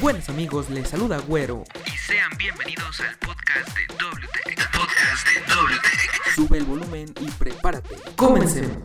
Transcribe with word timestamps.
Buenos 0.00 0.28
amigos, 0.30 0.70
les 0.70 0.88
saluda 0.88 1.18
Güero. 1.18 1.64
Y 1.84 1.90
sean 1.90 2.30
bienvenidos 2.38 2.98
al 3.00 3.14
podcast 3.18 3.76
de 3.76 3.86
WTech. 4.02 4.70
Podcast 4.70 5.26
de. 5.26 6.32
Sube 6.34 6.56
el 6.58 6.64
volumen 6.64 7.12
y 7.20 7.30
prepárate. 7.32 7.94
Comencemos. 8.16 8.78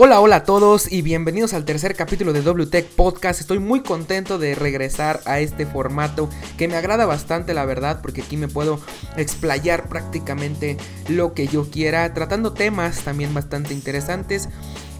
Hola, 0.00 0.20
hola 0.20 0.36
a 0.36 0.44
todos 0.44 0.92
y 0.92 1.02
bienvenidos 1.02 1.54
al 1.54 1.64
tercer 1.64 1.96
capítulo 1.96 2.32
de 2.32 2.40
WTech 2.40 2.86
Podcast. 2.86 3.40
Estoy 3.40 3.58
muy 3.58 3.80
contento 3.80 4.38
de 4.38 4.54
regresar 4.54 5.20
a 5.24 5.40
este 5.40 5.66
formato 5.66 6.30
que 6.56 6.68
me 6.68 6.76
agrada 6.76 7.04
bastante, 7.04 7.52
la 7.52 7.64
verdad, 7.64 8.00
porque 8.00 8.22
aquí 8.22 8.36
me 8.36 8.46
puedo 8.46 8.78
explayar 9.16 9.88
prácticamente 9.88 10.76
lo 11.08 11.34
que 11.34 11.48
yo 11.48 11.68
quiera, 11.68 12.14
tratando 12.14 12.52
temas 12.52 13.00
también 13.00 13.34
bastante 13.34 13.74
interesantes. 13.74 14.48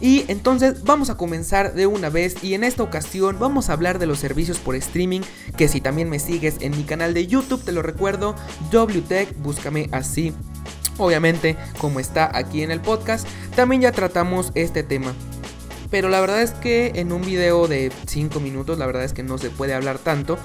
Y 0.01 0.25
entonces 0.27 0.83
vamos 0.83 1.09
a 1.09 1.15
comenzar 1.15 1.75
de 1.75 1.87
una 1.87 2.09
vez 2.09 2.43
y 2.43 2.53
en 2.53 2.65
esta 2.65 2.83
ocasión 2.83 3.39
vamos 3.39 3.69
a 3.69 3.73
hablar 3.73 3.99
de 3.99 4.05
los 4.05 4.19
servicios 4.19 4.59
por 4.59 4.75
streaming, 4.75 5.21
que 5.55 5.69
si 5.69 5.79
también 5.79 6.09
me 6.09 6.19
sigues 6.19 6.57
en 6.59 6.75
mi 6.75 6.83
canal 6.83 7.13
de 7.13 7.25
YouTube, 7.25 7.63
te 7.63 7.71
lo 7.71 7.81
recuerdo, 7.81 8.35
WTech, 8.69 9.33
búscame 9.37 9.87
así 9.93 10.33
obviamente 10.99 11.57
como 11.79 11.99
está 11.99 12.29
aquí 12.37 12.63
en 12.63 12.71
el 12.71 12.81
podcast, 12.81 13.27
también 13.55 13.81
ya 13.81 13.91
tratamos 13.91 14.51
este 14.55 14.83
tema. 14.83 15.13
Pero 15.91 16.09
la 16.09 16.21
verdad 16.21 16.41
es 16.41 16.51
que 16.51 16.91
en 16.95 17.11
un 17.11 17.21
video 17.21 17.67
de 17.67 17.91
5 18.07 18.39
minutos, 18.39 18.77
la 18.77 18.85
verdad 18.85 19.03
es 19.03 19.13
que 19.13 19.23
no 19.23 19.37
se 19.37 19.49
puede 19.49 19.73
hablar 19.73 19.97
tanto. 19.97 20.37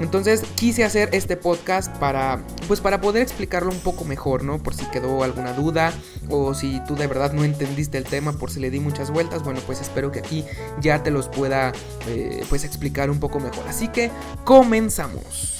Entonces 0.00 0.42
quise 0.56 0.82
hacer 0.82 1.08
este 1.12 1.36
podcast 1.36 1.94
para, 1.98 2.42
pues 2.66 2.80
para 2.80 3.00
poder 3.00 3.22
explicarlo 3.22 3.70
un 3.70 3.78
poco 3.78 4.04
mejor, 4.04 4.42
¿no? 4.42 4.58
Por 4.58 4.74
si 4.74 4.84
quedó 4.86 5.22
alguna 5.22 5.52
duda 5.52 5.92
o 6.28 6.52
si 6.52 6.80
tú 6.88 6.96
de 6.96 7.06
verdad 7.06 7.32
no 7.32 7.44
entendiste 7.44 7.96
el 7.96 8.04
tema, 8.04 8.32
por 8.32 8.50
si 8.50 8.58
le 8.58 8.70
di 8.70 8.80
muchas 8.80 9.12
vueltas, 9.12 9.44
bueno, 9.44 9.60
pues 9.66 9.80
espero 9.80 10.10
que 10.10 10.18
aquí 10.18 10.44
ya 10.80 11.04
te 11.04 11.12
los 11.12 11.28
pueda, 11.28 11.72
eh, 12.08 12.44
pues 12.48 12.64
explicar 12.64 13.08
un 13.08 13.20
poco 13.20 13.38
mejor. 13.38 13.64
Así 13.68 13.86
que 13.86 14.10
comenzamos. 14.44 15.53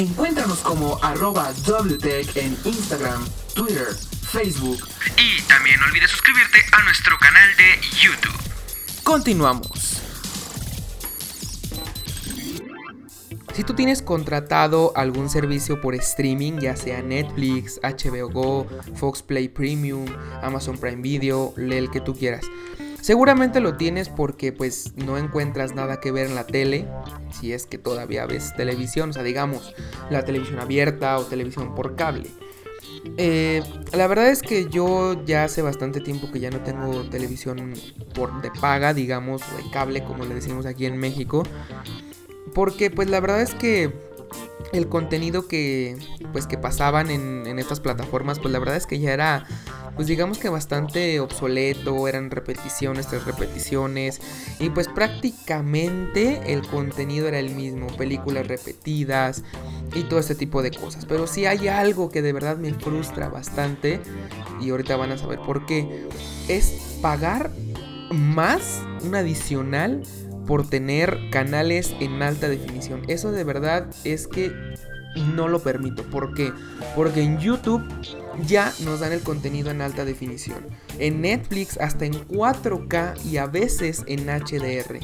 Encuéntranos 0.00 0.60
como 0.60 0.98
arroba 1.02 1.52
WTech 1.66 2.34
en 2.38 2.56
Instagram, 2.64 3.22
Twitter, 3.54 3.88
Facebook. 4.22 4.78
Y 5.18 5.42
también 5.42 5.78
no 5.78 5.84
olvides 5.84 6.10
suscribirte 6.10 6.56
a 6.72 6.82
nuestro 6.84 7.18
canal 7.18 7.46
de 7.58 7.78
YouTube. 8.00 8.32
Continuamos. 9.04 10.00
Si 13.52 13.62
tú 13.62 13.74
tienes 13.74 14.00
contratado 14.00 14.94
algún 14.96 15.28
servicio 15.28 15.82
por 15.82 15.94
streaming, 15.94 16.60
ya 16.60 16.76
sea 16.76 17.02
Netflix, 17.02 17.78
HBO 17.82 18.30
Go, 18.30 18.66
Fox 18.94 19.22
Play 19.22 19.50
Premium, 19.50 20.06
Amazon 20.42 20.78
Prime 20.78 21.02
Video, 21.02 21.52
el 21.58 21.90
que 21.90 22.00
tú 22.00 22.16
quieras, 22.16 22.46
Seguramente 23.00 23.60
lo 23.60 23.76
tienes 23.76 24.08
porque 24.08 24.52
pues 24.52 24.92
no 24.96 25.18
encuentras 25.18 25.74
nada 25.74 26.00
que 26.00 26.12
ver 26.12 26.26
en 26.26 26.34
la 26.34 26.46
tele, 26.46 26.86
si 27.32 27.52
es 27.52 27.66
que 27.66 27.78
todavía 27.78 28.26
ves 28.26 28.54
televisión, 28.56 29.10
o 29.10 29.12
sea, 29.12 29.22
digamos, 29.22 29.74
la 30.10 30.24
televisión 30.24 30.60
abierta 30.60 31.18
o 31.18 31.24
televisión 31.24 31.74
por 31.74 31.96
cable. 31.96 32.28
Eh, 33.16 33.62
la 33.92 34.06
verdad 34.06 34.28
es 34.28 34.42
que 34.42 34.68
yo 34.68 35.24
ya 35.24 35.44
hace 35.44 35.62
bastante 35.62 36.00
tiempo 36.00 36.30
que 36.30 36.40
ya 36.40 36.50
no 36.50 36.60
tengo 36.60 37.02
televisión 37.08 37.74
por 38.14 38.42
de 38.42 38.50
paga, 38.50 38.92
digamos, 38.92 39.42
o 39.42 39.56
de 39.56 39.70
cable, 39.70 40.04
como 40.04 40.24
le 40.24 40.34
decimos 40.34 40.66
aquí 40.66 40.86
en 40.86 40.98
México. 40.98 41.42
Porque 42.54 42.90
pues 42.90 43.08
la 43.08 43.20
verdad 43.20 43.40
es 43.40 43.54
que 43.54 43.92
el 44.72 44.88
contenido 44.88 45.46
que 45.48 45.96
pues 46.32 46.46
que 46.46 46.58
pasaban 46.58 47.10
en, 47.10 47.46
en 47.46 47.58
estas 47.58 47.80
plataformas, 47.80 48.38
pues 48.38 48.52
la 48.52 48.58
verdad 48.58 48.76
es 48.76 48.86
que 48.86 48.98
ya 48.98 49.12
era 49.12 49.46
pues 49.96 50.08
digamos 50.08 50.38
que 50.38 50.48
bastante 50.48 51.20
obsoleto, 51.20 52.08
eran 52.08 52.30
repeticiones 52.30 53.08
tras 53.08 53.24
repeticiones 53.26 54.20
y 54.58 54.70
pues 54.70 54.88
prácticamente 54.88 56.40
el 56.52 56.66
contenido 56.66 57.28
era 57.28 57.38
el 57.38 57.50
mismo, 57.50 57.86
películas 57.96 58.46
repetidas 58.46 59.42
y 59.94 60.04
todo 60.04 60.20
este 60.20 60.34
tipo 60.34 60.62
de 60.62 60.70
cosas. 60.70 61.04
Pero 61.06 61.26
si 61.26 61.46
hay 61.46 61.68
algo 61.68 62.10
que 62.10 62.22
de 62.22 62.32
verdad 62.32 62.56
me 62.56 62.72
frustra 62.72 63.28
bastante 63.28 64.00
y 64.60 64.70
ahorita 64.70 64.96
van 64.96 65.12
a 65.12 65.18
saber 65.18 65.40
por 65.40 65.66
qué, 65.66 66.06
es 66.48 66.98
pagar 67.02 67.50
más 68.10 68.82
un 69.04 69.14
adicional 69.14 70.02
por 70.46 70.68
tener 70.68 71.18
canales 71.30 71.94
en 72.00 72.22
alta 72.22 72.48
definición. 72.48 73.02
Eso 73.08 73.32
de 73.32 73.44
verdad 73.44 73.86
es 74.04 74.26
que 74.26 74.52
no 75.16 75.48
lo 75.48 75.60
permito. 75.60 76.02
¿Por 76.04 76.34
qué? 76.34 76.52
Porque 76.94 77.22
en 77.22 77.38
YouTube 77.38 77.82
ya 78.46 78.72
nos 78.84 79.00
dan 79.00 79.12
el 79.12 79.20
contenido 79.20 79.70
en 79.70 79.82
alta 79.82 80.04
definición. 80.04 80.58
En 80.98 81.20
Netflix 81.20 81.78
hasta 81.78 82.04
en 82.04 82.14
4K 82.28 83.24
y 83.24 83.36
a 83.38 83.46
veces 83.46 84.04
en 84.06 84.26
HDR. 84.26 85.00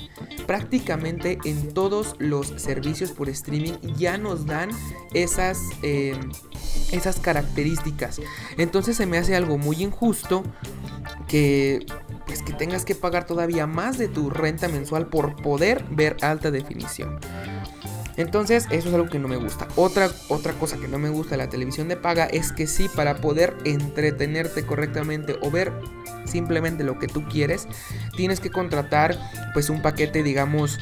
Prácticamente 0.47 1.39
en 1.45 1.75
todos 1.75 2.15
los 2.19 2.49
servicios 2.57 3.11
por 3.11 3.29
streaming 3.29 3.75
ya 3.97 4.17
nos 4.19 4.47
dan 4.47 4.71
esas, 5.13 5.59
em, 5.83 6.31
esas 6.93 7.19
características. 7.19 8.21
Entonces 8.59 8.97
se 8.97 9.07
me 9.07 9.19
hace 9.19 9.35
algo 9.35 9.59
muy 9.59 9.83
injusto 9.83 10.45
que 11.27 11.85
pues 12.27 12.43
que 12.43 12.53
tengas 12.53 12.85
que 12.85 12.95
pagar 12.95 13.27
todavía 13.27 13.67
más 13.67 13.99
de 13.99 14.09
tu 14.09 14.31
renta 14.31 14.69
mensual 14.69 15.07
por 15.07 15.37
poder 15.37 15.85
ver 15.91 16.17
alta 16.23 16.51
definición. 16.51 17.19
Entonces, 18.17 18.67
eso 18.71 18.89
es 18.89 18.95
algo 18.95 19.09
que 19.09 19.19
no 19.19 19.29
me 19.29 19.37
gusta. 19.37 19.69
Otra, 19.77 20.11
otra 20.29 20.55
cosa 20.55 20.79
que 20.79 20.89
no 20.89 20.99
me 20.99 21.11
gusta 21.11 21.33
de 21.33 21.37
la 21.37 21.51
televisión 21.51 21.89
de 21.89 21.97
paga 21.97 22.25
es 22.25 22.51
que 22.51 22.67
sí, 22.67 22.89
para 22.89 23.17
poder 23.21 23.57
entretenerte 23.65 24.65
correctamente 24.65 25.37
o 25.43 25.51
ver 25.51 25.73
simplemente 26.25 26.83
lo 26.83 26.99
que 26.99 27.09
tú 27.09 27.25
quieres, 27.29 27.69
tienes 28.17 28.41
que 28.41 28.51
contratar 28.51 29.19
pues 29.53 29.71
un 29.71 29.83
paquete, 29.83 30.23
digamos, 30.23 30.79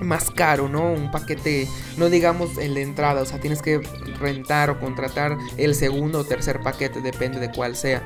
más 0.00 0.30
caro, 0.30 0.68
¿no? 0.68 0.92
Un 0.92 1.10
paquete, 1.10 1.68
no 1.96 2.08
digamos 2.08 2.58
en 2.58 2.74
la 2.74 2.80
entrada, 2.80 3.22
o 3.22 3.26
sea, 3.26 3.38
tienes 3.40 3.62
que 3.62 3.80
rentar 4.18 4.70
o 4.70 4.80
contratar 4.80 5.36
el 5.56 5.74
segundo 5.74 6.20
o 6.20 6.24
tercer 6.24 6.60
paquete, 6.60 7.00
depende 7.00 7.40
de 7.40 7.50
cuál 7.50 7.76
sea 7.76 8.02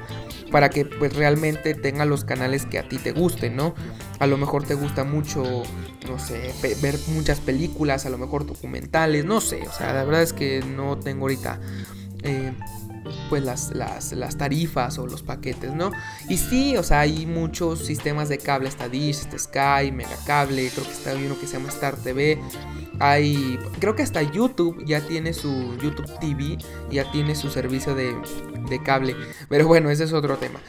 para 0.51 0.71
que 0.71 0.85
pues 0.85 1.15
realmente 1.17 1.75
tenga 1.75 2.05
los 2.05 2.25
canales 2.25 2.67
que 2.67 2.79
a 2.79 2.89
ti 2.89 2.99
te 2.99 3.13
gusten, 3.13 3.57
¿no? 3.57 3.75
A 4.21 4.27
lo 4.27 4.37
mejor 4.37 4.65
te 4.65 4.75
gusta 4.75 5.05
mucho, 5.05 5.63
no 6.09 6.19
sé, 6.19 6.53
ver 6.81 6.97
muchas 7.09 7.41
películas, 7.41 8.07
a 8.07 8.11
lo 8.11 8.19
mejor 8.19 8.47
documentales, 8.47 9.25
no 9.25 9.41
sé, 9.41 9.67
o 9.67 9.73
sea, 9.73 9.93
la 9.93 10.05
verdad 10.05 10.23
es 10.23 10.33
que 10.33 10.63
no 10.63 10.99
tengo 10.99 11.23
ahorita... 11.23 11.61
Eh, 12.23 12.53
pues 13.29 13.43
las, 13.43 13.73
las, 13.75 14.37
tarifas 14.37 14.99
o 14.99 15.07
los 15.07 15.23
paquetes, 15.23 15.73
¿no? 15.75 15.93
Y 16.29 16.39
sí, 16.39 16.77
o 16.77 16.83
sea, 16.83 17.01
hay 17.01 17.27
muchos 17.27 17.85
sistemas 17.85 18.29
de 18.29 18.39
cable, 18.39 18.69
está 18.69 18.89
Dish, 18.89 19.21
está 19.21 19.39
Sky, 19.39 19.93
Megacable, 19.93 20.71
creo 20.71 20.85
que 20.85 20.93
está 20.93 21.15
uno 21.15 21.39
que 21.39 21.47
se 21.47 21.55
llama 21.55 21.69
Star 21.69 21.97
TV. 21.97 22.41
Hay, 23.01 23.59
creo 23.81 23.95
que 23.97 24.03
hasta 24.03 24.23
YouTube 24.23 24.85
ya 24.87 25.01
tiene 25.01 25.33
su 25.33 25.77
YouTube 25.83 26.11
TV, 26.21 26.59
ya 26.91 27.11
tiene 27.11 27.35
su 27.35 27.51
servicio 27.51 27.95
de, 27.95 28.15
de 28.69 28.83
cable. 28.83 29.17
Pero 29.49 29.67
bueno, 29.67 29.91
ese 29.91 30.05
es 30.05 30.13
otro 30.13 30.37
tema. 30.37 30.61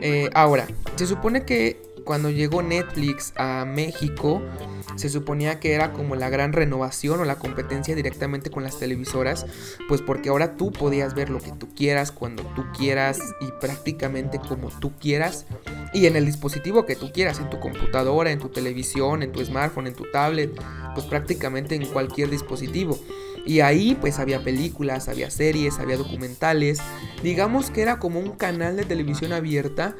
Eh, 0.00 0.30
ahora, 0.34 0.66
se 0.96 1.06
supone 1.06 1.44
que 1.44 1.85
cuando 2.06 2.30
llegó 2.30 2.62
Netflix 2.62 3.32
a 3.36 3.66
México, 3.66 4.40
se 4.94 5.10
suponía 5.10 5.60
que 5.60 5.74
era 5.74 5.92
como 5.92 6.14
la 6.14 6.30
gran 6.30 6.52
renovación 6.52 7.20
o 7.20 7.24
la 7.24 7.34
competencia 7.34 7.94
directamente 7.94 8.48
con 8.48 8.62
las 8.62 8.78
televisoras, 8.78 9.44
pues 9.88 10.00
porque 10.00 10.28
ahora 10.30 10.56
tú 10.56 10.70
podías 10.70 11.14
ver 11.14 11.28
lo 11.28 11.40
que 11.40 11.50
tú 11.50 11.68
quieras, 11.74 12.12
cuando 12.12 12.44
tú 12.54 12.64
quieras 12.78 13.18
y 13.40 13.50
prácticamente 13.60 14.38
como 14.38 14.68
tú 14.70 14.92
quieras 14.98 15.46
y 15.92 16.06
en 16.06 16.14
el 16.14 16.24
dispositivo 16.24 16.86
que 16.86 16.94
tú 16.94 17.10
quieras, 17.12 17.40
en 17.40 17.50
tu 17.50 17.58
computadora, 17.58 18.30
en 18.30 18.38
tu 18.38 18.50
televisión, 18.50 19.22
en 19.22 19.32
tu 19.32 19.44
smartphone, 19.44 19.88
en 19.88 19.94
tu 19.94 20.04
tablet, 20.10 20.52
pues 20.94 21.06
prácticamente 21.06 21.74
en 21.74 21.86
cualquier 21.86 22.30
dispositivo. 22.30 22.98
Y 23.46 23.60
ahí 23.60 23.96
pues 23.98 24.18
había 24.18 24.42
películas, 24.42 25.08
había 25.08 25.30
series, 25.30 25.78
había 25.78 25.96
documentales. 25.96 26.80
Digamos 27.22 27.70
que 27.70 27.80
era 27.80 27.98
como 27.98 28.20
un 28.20 28.32
canal 28.32 28.76
de 28.76 28.84
televisión 28.84 29.32
abierta 29.32 29.96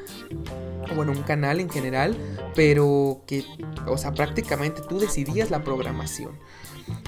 bueno, 0.95 1.11
un 1.11 1.23
canal 1.23 1.59
en 1.59 1.69
general, 1.69 2.15
pero 2.55 3.21
que, 3.27 3.43
o 3.87 3.97
sea, 3.97 4.13
prácticamente 4.13 4.81
tú 4.87 4.99
decidías 4.99 5.51
la 5.51 5.63
programación. 5.63 6.37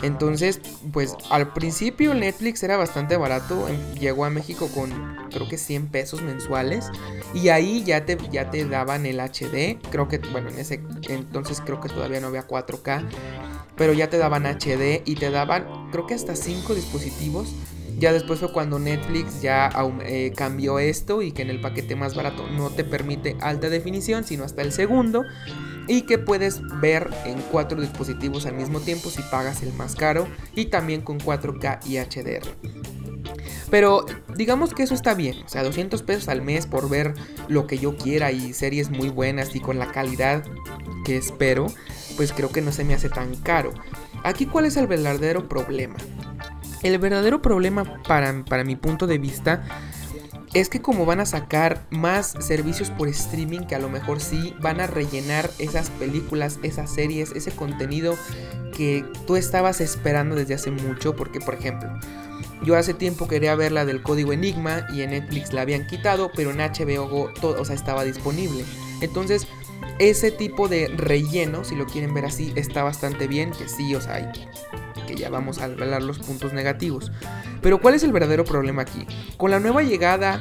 Entonces, 0.03 0.59
pues 0.91 1.15
al 1.29 1.53
principio 1.53 2.13
Netflix 2.13 2.61
era 2.63 2.75
bastante 2.75 3.15
barato, 3.15 3.69
em, 3.69 3.95
llegó 3.95 4.25
a 4.25 4.29
México 4.29 4.69
con 4.73 4.89
creo 5.31 5.47
que 5.47 5.57
100 5.57 5.87
pesos 5.87 6.21
mensuales 6.21 6.89
y 7.33 7.47
ahí 7.47 7.83
ya 7.85 8.03
te, 8.05 8.17
ya 8.29 8.51
te 8.51 8.65
daban 8.65 9.05
el 9.05 9.21
HD, 9.21 9.79
creo 9.89 10.09
que, 10.09 10.17
bueno, 10.17 10.49
en 10.49 10.59
ese 10.59 10.81
entonces 11.07 11.61
creo 11.61 11.79
que 11.79 11.87
todavía 11.87 12.19
no 12.19 12.27
había 12.27 12.45
4K, 12.45 13.05
pero 13.79 13.93
ya 13.93 14.09
te 14.09 14.17
daban 14.17 14.45
HD 14.45 15.01
y 15.05 15.15
te 15.15 15.31
daban 15.31 15.65
creo 15.91 16.05
que 16.05 16.13
hasta 16.13 16.35
5 16.35 16.75
dispositivos 16.75 17.55
Ya 17.97 18.13
después 18.13 18.39
fue 18.39 18.51
cuando 18.53 18.79
Netflix 18.79 19.41
ya 19.41 19.69
eh, 20.05 20.31
cambió 20.35 20.79
esto 20.79 21.21
y 21.21 21.31
que 21.31 21.41
en 21.41 21.49
el 21.49 21.59
paquete 21.59 21.95
más 21.95 22.15
barato 22.15 22.47
no 22.47 22.69
te 22.69 22.85
permite 22.85 23.35
alta 23.41 23.69
definición, 23.69 24.23
sino 24.23 24.45
hasta 24.45 24.61
el 24.61 24.71
segundo. 24.71 25.25
Y 25.89 26.03
que 26.03 26.17
puedes 26.17 26.61
ver 26.79 27.09
en 27.25 27.41
cuatro 27.51 27.81
dispositivos 27.81 28.45
al 28.45 28.53
mismo 28.53 28.79
tiempo 28.79 29.09
si 29.09 29.21
pagas 29.23 29.61
el 29.63 29.73
más 29.73 29.95
caro. 29.95 30.27
Y 30.55 30.67
también 30.67 31.01
con 31.01 31.19
4K 31.19 31.79
y 31.85 31.97
HDR. 31.97 32.47
Pero 33.69 34.05
digamos 34.35 34.73
que 34.73 34.83
eso 34.83 34.93
está 34.93 35.13
bien. 35.13 35.37
O 35.45 35.49
sea, 35.49 35.63
200 35.63 36.01
pesos 36.03 36.27
al 36.27 36.41
mes 36.41 36.67
por 36.67 36.89
ver 36.89 37.13
lo 37.47 37.67
que 37.67 37.77
yo 37.77 37.97
quiera 37.97 38.31
y 38.31 38.53
series 38.53 38.89
muy 38.89 39.09
buenas 39.09 39.55
y 39.55 39.59
con 39.59 39.79
la 39.79 39.91
calidad 39.91 40.43
que 41.05 41.17
espero, 41.17 41.67
pues 42.17 42.33
creo 42.33 42.49
que 42.49 42.61
no 42.61 42.71
se 42.71 42.83
me 42.83 42.93
hace 42.93 43.09
tan 43.09 43.35
caro. 43.35 43.73
Aquí 44.23 44.45
cuál 44.45 44.65
es 44.65 44.77
el 44.77 44.87
verdadero 44.87 45.47
problema. 45.47 45.95
El 46.83 46.97
verdadero 46.97 47.41
problema 47.41 48.01
para, 48.03 48.45
para 48.45 48.63
mi 48.63 48.75
punto 48.75 49.05
de 49.05 49.17
vista 49.17 49.63
es 50.53 50.69
que 50.69 50.81
como 50.81 51.05
van 51.05 51.19
a 51.19 51.25
sacar 51.25 51.85
más 51.91 52.33
servicios 52.39 52.89
por 52.89 53.07
streaming 53.07 53.61
que 53.61 53.75
a 53.75 53.79
lo 53.79 53.89
mejor 53.89 54.19
sí 54.19 54.55
van 54.61 54.81
a 54.81 54.87
rellenar 54.87 55.49
esas 55.59 55.89
películas, 55.91 56.59
esas 56.63 56.91
series, 56.91 57.31
ese 57.33 57.51
contenido 57.51 58.15
que 58.75 59.05
tú 59.27 59.35
estabas 59.35 59.81
esperando 59.81 60.35
desde 60.35 60.55
hace 60.55 60.71
mucho, 60.71 61.15
porque 61.15 61.39
por 61.39 61.53
ejemplo, 61.53 61.89
yo 62.63 62.75
hace 62.75 62.93
tiempo 62.93 63.27
quería 63.27 63.55
ver 63.55 63.71
la 63.71 63.85
del 63.85 64.01
código 64.01 64.33
Enigma 64.33 64.87
y 64.91 65.01
en 65.01 65.11
Netflix 65.11 65.53
la 65.53 65.61
habían 65.61 65.85
quitado, 65.85 66.31
pero 66.35 66.51
en 66.51 66.57
HBO 66.57 67.31
todo, 67.39 67.61
o 67.61 67.65
sea, 67.65 67.75
estaba 67.75 68.03
disponible. 68.03 68.65
Entonces, 69.01 69.47
ese 69.99 70.31
tipo 70.31 70.67
de 70.67 70.87
relleno, 70.87 71.63
si 71.63 71.75
lo 71.75 71.85
quieren 71.85 72.13
ver 72.13 72.25
así, 72.25 72.51
está 72.55 72.83
bastante 72.83 73.27
bien, 73.27 73.51
que 73.51 73.67
sí, 73.67 73.93
o 73.95 74.01
sea, 74.01 74.15
hay 74.15 74.29
que 75.09 75.15
ya 75.15 75.29
vamos 75.29 75.57
a 75.57 75.63
hablar 75.65 76.03
los 76.03 76.19
puntos 76.19 76.53
negativos. 76.53 77.11
Pero 77.61 77.81
¿cuál 77.81 77.95
es 77.95 78.03
el 78.03 78.11
verdadero 78.11 78.45
problema 78.45 78.83
aquí? 78.83 79.07
Con 79.37 79.49
la 79.49 79.59
nueva 79.59 79.81
llegada, 79.81 80.39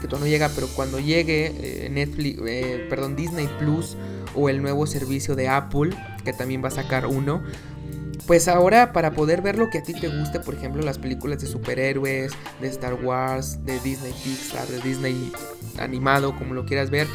que 0.00 0.06
todavía 0.06 0.18
no 0.18 0.26
llega, 0.26 0.48
pero 0.54 0.68
cuando 0.68 1.00
llegue 1.00 1.86
eh, 1.86 1.88
Netflix, 1.88 2.38
eh, 2.46 2.86
perdón, 2.90 3.16
Disney 3.16 3.48
Plus 3.58 3.96
o 4.34 4.50
el 4.50 4.60
nuevo 4.60 4.86
servicio 4.86 5.34
de 5.34 5.48
Apple, 5.48 5.90
que 6.22 6.34
también 6.34 6.62
va 6.62 6.68
a 6.68 6.72
sacar 6.72 7.06
uno, 7.06 7.42
pues 8.26 8.46
ahora 8.46 8.92
para 8.92 9.12
poder 9.12 9.40
ver 9.40 9.56
lo 9.56 9.70
que 9.70 9.78
a 9.78 9.82
ti 9.82 9.94
te 9.94 10.08
guste, 10.08 10.38
por 10.38 10.54
ejemplo, 10.54 10.82
las 10.82 10.98
películas 10.98 11.40
de 11.40 11.46
superhéroes, 11.46 12.32
de 12.60 12.68
Star 12.68 12.94
Wars, 13.02 13.64
de 13.64 13.80
Disney 13.80 14.12
Pixar, 14.22 14.68
de 14.68 14.80
Disney 14.80 15.32
animado, 15.78 16.36
como 16.36 16.52
lo 16.52 16.66
quieras 16.66 16.90
ver, 16.90 17.06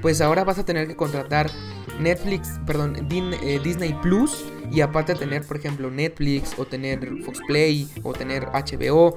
pues 0.00 0.22
ahora 0.22 0.44
vas 0.44 0.58
a 0.58 0.64
tener 0.64 0.88
que 0.88 0.96
contratar 0.96 1.50
Netflix, 2.02 2.60
perdón, 2.66 2.96
eh, 3.10 3.60
Disney 3.62 3.94
Plus 4.02 4.44
y 4.70 4.80
aparte 4.80 5.14
tener, 5.14 5.46
por 5.46 5.56
ejemplo, 5.56 5.90
Netflix 5.90 6.54
o 6.58 6.64
tener 6.64 7.22
Fox 7.24 7.40
Play 7.46 7.88
o 8.02 8.12
tener 8.12 8.46
HBO 8.46 9.16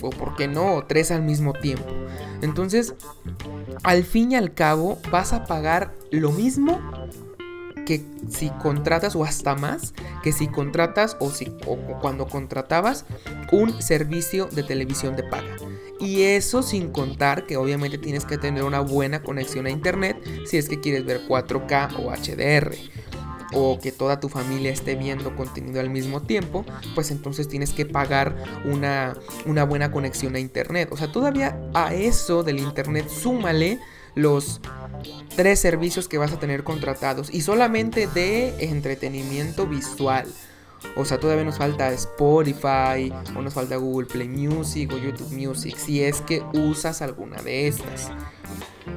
o 0.00 0.10
por 0.10 0.36
qué 0.36 0.48
no, 0.48 0.84
tres 0.86 1.10
al 1.10 1.22
mismo 1.22 1.52
tiempo. 1.52 1.86
Entonces, 2.42 2.94
al 3.82 4.04
fin 4.04 4.32
y 4.32 4.36
al 4.36 4.54
cabo, 4.54 4.98
vas 5.10 5.32
a 5.32 5.44
pagar 5.44 5.94
lo 6.10 6.32
mismo 6.32 6.80
que 7.84 8.02
si 8.30 8.48
contratas 8.50 9.14
o 9.14 9.24
hasta 9.24 9.54
más 9.54 9.94
que 10.22 10.32
si 10.32 10.48
contratas 10.48 11.16
o, 11.20 11.30
si, 11.30 11.52
o 11.66 11.76
cuando 12.00 12.26
contratabas 12.26 13.04
un 13.52 13.80
servicio 13.82 14.46
de 14.46 14.62
televisión 14.62 15.16
de 15.16 15.24
paga. 15.24 15.56
Y 16.04 16.22
eso 16.22 16.62
sin 16.62 16.90
contar 16.90 17.46
que 17.46 17.56
obviamente 17.56 17.96
tienes 17.96 18.26
que 18.26 18.36
tener 18.36 18.62
una 18.64 18.80
buena 18.80 19.22
conexión 19.22 19.64
a 19.64 19.70
internet 19.70 20.22
si 20.44 20.58
es 20.58 20.68
que 20.68 20.78
quieres 20.78 21.06
ver 21.06 21.22
4K 21.26 21.98
o 21.98 22.10
HDR 22.10 22.76
o 23.54 23.78
que 23.80 23.90
toda 23.90 24.20
tu 24.20 24.28
familia 24.28 24.70
esté 24.70 24.96
viendo 24.96 25.34
contenido 25.34 25.80
al 25.80 25.88
mismo 25.88 26.20
tiempo, 26.20 26.66
pues 26.94 27.10
entonces 27.10 27.48
tienes 27.48 27.72
que 27.72 27.86
pagar 27.86 28.36
una, 28.64 29.16
una 29.46 29.64
buena 29.64 29.90
conexión 29.90 30.34
a 30.34 30.40
internet. 30.40 30.88
O 30.92 30.96
sea, 30.96 31.10
todavía 31.10 31.58
a 31.72 31.94
eso 31.94 32.42
del 32.42 32.58
internet 32.58 33.08
súmale 33.08 33.78
los 34.14 34.60
tres 35.36 35.58
servicios 35.60 36.06
que 36.06 36.18
vas 36.18 36.32
a 36.32 36.38
tener 36.38 36.64
contratados 36.64 37.32
y 37.32 37.40
solamente 37.40 38.08
de 38.08 38.66
entretenimiento 38.70 39.66
visual. 39.66 40.26
O 40.96 41.04
sea, 41.04 41.18
todavía 41.18 41.44
nos 41.44 41.58
falta 41.58 41.90
Spotify, 41.92 43.12
o 43.36 43.42
nos 43.42 43.54
falta 43.54 43.76
Google 43.76 44.06
Play 44.06 44.28
Music 44.28 44.92
o 44.92 44.98
YouTube 44.98 45.32
Music, 45.32 45.76
si 45.76 46.02
es 46.02 46.20
que 46.20 46.42
usas 46.52 47.02
alguna 47.02 47.42
de 47.42 47.68
estas. 47.68 48.10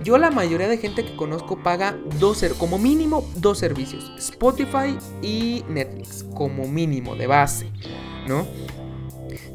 Yo 0.04 0.18
la 0.18 0.31
mayoría 0.31 0.68
de 0.68 0.78
gente 0.78 1.04
que 1.04 1.16
conozco 1.16 1.62
paga 1.63 1.98
dos, 2.19 2.45
como 2.57 2.78
mínimo 2.78 3.28
dos 3.36 3.57
servicios, 3.57 4.12
Spotify 4.18 4.98
y 5.22 5.63
Netflix, 5.69 6.25
como 6.36 6.68
mínimo 6.68 7.16
de 7.16 7.28
base, 7.28 7.72
¿no? 8.28 8.45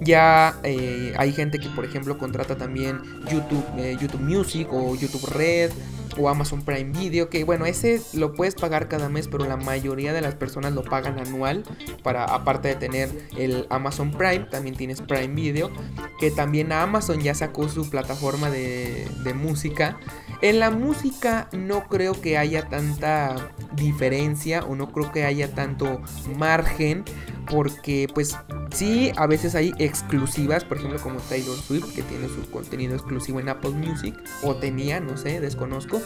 Ya 0.00 0.58
eh, 0.64 1.14
hay 1.17 1.32
gente 1.32 1.58
que, 1.58 1.69
por 1.69 1.84
ejemplo, 1.84 2.19
contrata 2.19 2.56
también 2.56 3.00
YouTube, 3.31 3.64
eh, 3.76 3.96
YouTube 4.00 4.20
Music 4.20 4.69
o 4.73 4.96
YouTube 4.96 5.29
Red 5.31 5.70
o 6.18 6.28
Amazon 6.28 6.62
Prime 6.62 6.90
Video, 6.98 7.28
que 7.28 7.44
bueno, 7.44 7.66
ese 7.66 8.00
lo 8.14 8.32
puedes 8.32 8.54
pagar 8.54 8.88
cada 8.88 9.08
mes, 9.08 9.28
pero 9.28 9.44
la 9.44 9.56
mayoría 9.56 10.12
de 10.12 10.20
las 10.20 10.34
personas 10.34 10.72
lo 10.72 10.82
pagan 10.82 11.18
anual, 11.18 11.64
para 12.02 12.24
aparte 12.24 12.68
de 12.68 12.74
tener 12.74 13.28
el 13.36 13.66
Amazon 13.70 14.10
Prime, 14.10 14.46
también 14.50 14.76
tienes 14.76 15.00
Prime 15.00 15.34
Video, 15.34 15.70
que 16.18 16.30
también 16.30 16.72
Amazon 16.72 17.20
ya 17.20 17.34
sacó 17.34 17.68
su 17.68 17.88
plataforma 17.88 18.50
de, 18.50 19.06
de 19.24 19.34
música. 19.34 19.98
En 20.40 20.58
la 20.58 20.70
música 20.70 21.48
no 21.52 21.88
creo 21.88 22.20
que 22.20 22.36
haya 22.36 22.68
tanta 22.68 23.52
diferencia 23.74 24.64
o 24.64 24.74
no 24.74 24.92
creo 24.92 25.12
que 25.12 25.24
haya 25.24 25.54
tanto 25.54 26.02
margen 26.36 27.04
porque 27.50 28.08
pues 28.12 28.36
sí, 28.72 29.12
a 29.16 29.26
veces 29.26 29.54
hay 29.54 29.72
exclusivas, 29.78 30.64
por 30.64 30.78
ejemplo 30.78 31.00
como 31.00 31.20
Taylor 31.20 31.56
Swift, 31.56 31.94
que 31.94 32.02
tiene 32.02 32.28
su 32.28 32.50
contenido 32.50 32.94
exclusivo 32.94 33.40
en 33.40 33.48
Apple 33.48 33.70
Music, 33.70 34.14
o 34.42 34.56
tenía, 34.56 35.00
no 35.00 35.16
sé, 35.16 35.40
desconozco. 35.40 36.00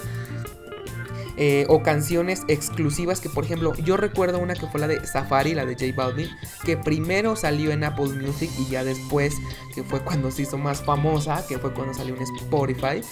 Eh, 1.38 1.66
o 1.68 1.82
canciones 1.82 2.44
exclusivas 2.48 3.20
que 3.20 3.28
por 3.28 3.44
ejemplo 3.44 3.74
yo 3.74 3.98
recuerdo 3.98 4.38
una 4.38 4.54
que 4.54 4.66
fue 4.68 4.80
la 4.80 4.88
de 4.88 5.06
Safari, 5.06 5.52
la 5.52 5.66
de 5.66 5.74
J 5.74 5.94
Balvin, 5.94 6.30
que 6.64 6.78
primero 6.78 7.36
salió 7.36 7.72
en 7.72 7.84
Apple 7.84 8.08
Music 8.08 8.50
y 8.58 8.70
ya 8.70 8.84
después 8.84 9.34
que 9.74 9.82
fue 9.82 10.00
cuando 10.00 10.30
se 10.30 10.42
hizo 10.42 10.56
más 10.56 10.82
famosa, 10.82 11.46
que 11.46 11.58
fue 11.58 11.74
cuando 11.74 11.92
salió 11.92 12.16
en 12.16 12.22
Spotify, 12.22 13.02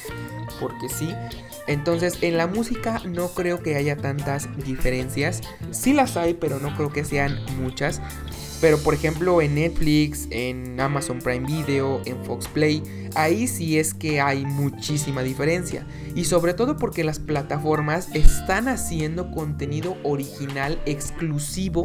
porque 0.58 0.88
sí. 0.88 1.14
Entonces 1.66 2.16
en 2.22 2.38
la 2.38 2.46
música 2.46 3.02
no 3.04 3.28
creo 3.28 3.62
que 3.62 3.76
haya 3.76 3.96
tantas 3.96 4.48
diferencias, 4.64 5.42
sí 5.70 5.92
las 5.92 6.16
hay, 6.16 6.32
pero 6.32 6.58
no 6.60 6.74
creo 6.76 6.90
que 6.90 7.04
sean 7.04 7.38
muchas. 7.60 8.00
Pero 8.64 8.78
por 8.78 8.94
ejemplo 8.94 9.42
en 9.42 9.56
Netflix, 9.56 10.26
en 10.30 10.80
Amazon 10.80 11.18
Prime 11.18 11.46
Video, 11.46 12.00
en 12.06 12.24
Fox 12.24 12.48
Play, 12.48 12.82
ahí 13.14 13.46
sí 13.46 13.78
es 13.78 13.92
que 13.92 14.22
hay 14.22 14.46
muchísima 14.46 15.22
diferencia. 15.22 15.86
Y 16.14 16.24
sobre 16.24 16.54
todo 16.54 16.78
porque 16.78 17.04
las 17.04 17.18
plataformas 17.18 18.08
están 18.14 18.68
haciendo 18.68 19.30
contenido 19.32 19.98
original 20.02 20.80
exclusivo 20.86 21.84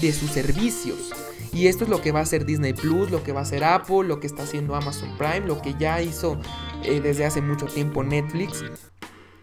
de 0.00 0.14
sus 0.14 0.30
servicios. 0.30 1.12
Y 1.52 1.66
esto 1.66 1.84
es 1.84 1.90
lo 1.90 2.00
que 2.00 2.10
va 2.10 2.20
a 2.20 2.22
hacer 2.22 2.46
Disney 2.46 2.72
Plus, 2.72 3.10
lo 3.10 3.22
que 3.22 3.32
va 3.32 3.40
a 3.40 3.42
hacer 3.42 3.62
Apple, 3.62 4.04
lo 4.04 4.18
que 4.18 4.26
está 4.26 4.44
haciendo 4.44 4.74
Amazon 4.76 5.10
Prime, 5.18 5.46
lo 5.46 5.60
que 5.60 5.74
ya 5.78 6.00
hizo 6.00 6.40
eh, 6.84 7.02
desde 7.02 7.26
hace 7.26 7.42
mucho 7.42 7.66
tiempo 7.66 8.02
Netflix. 8.02 8.64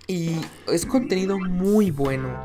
Y 0.07 0.31
es 0.67 0.87
contenido 0.87 1.37
muy 1.37 1.91
bueno. 1.91 2.43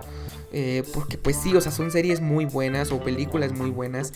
Eh, 0.58 0.84
porque 0.94 1.18
pues 1.18 1.36
sí, 1.36 1.54
o 1.54 1.60
sea, 1.60 1.70
son 1.70 1.90
series 1.90 2.22
muy 2.22 2.46
buenas 2.46 2.90
o 2.90 2.98
películas 2.98 3.52
muy 3.52 3.68
buenas. 3.68 4.14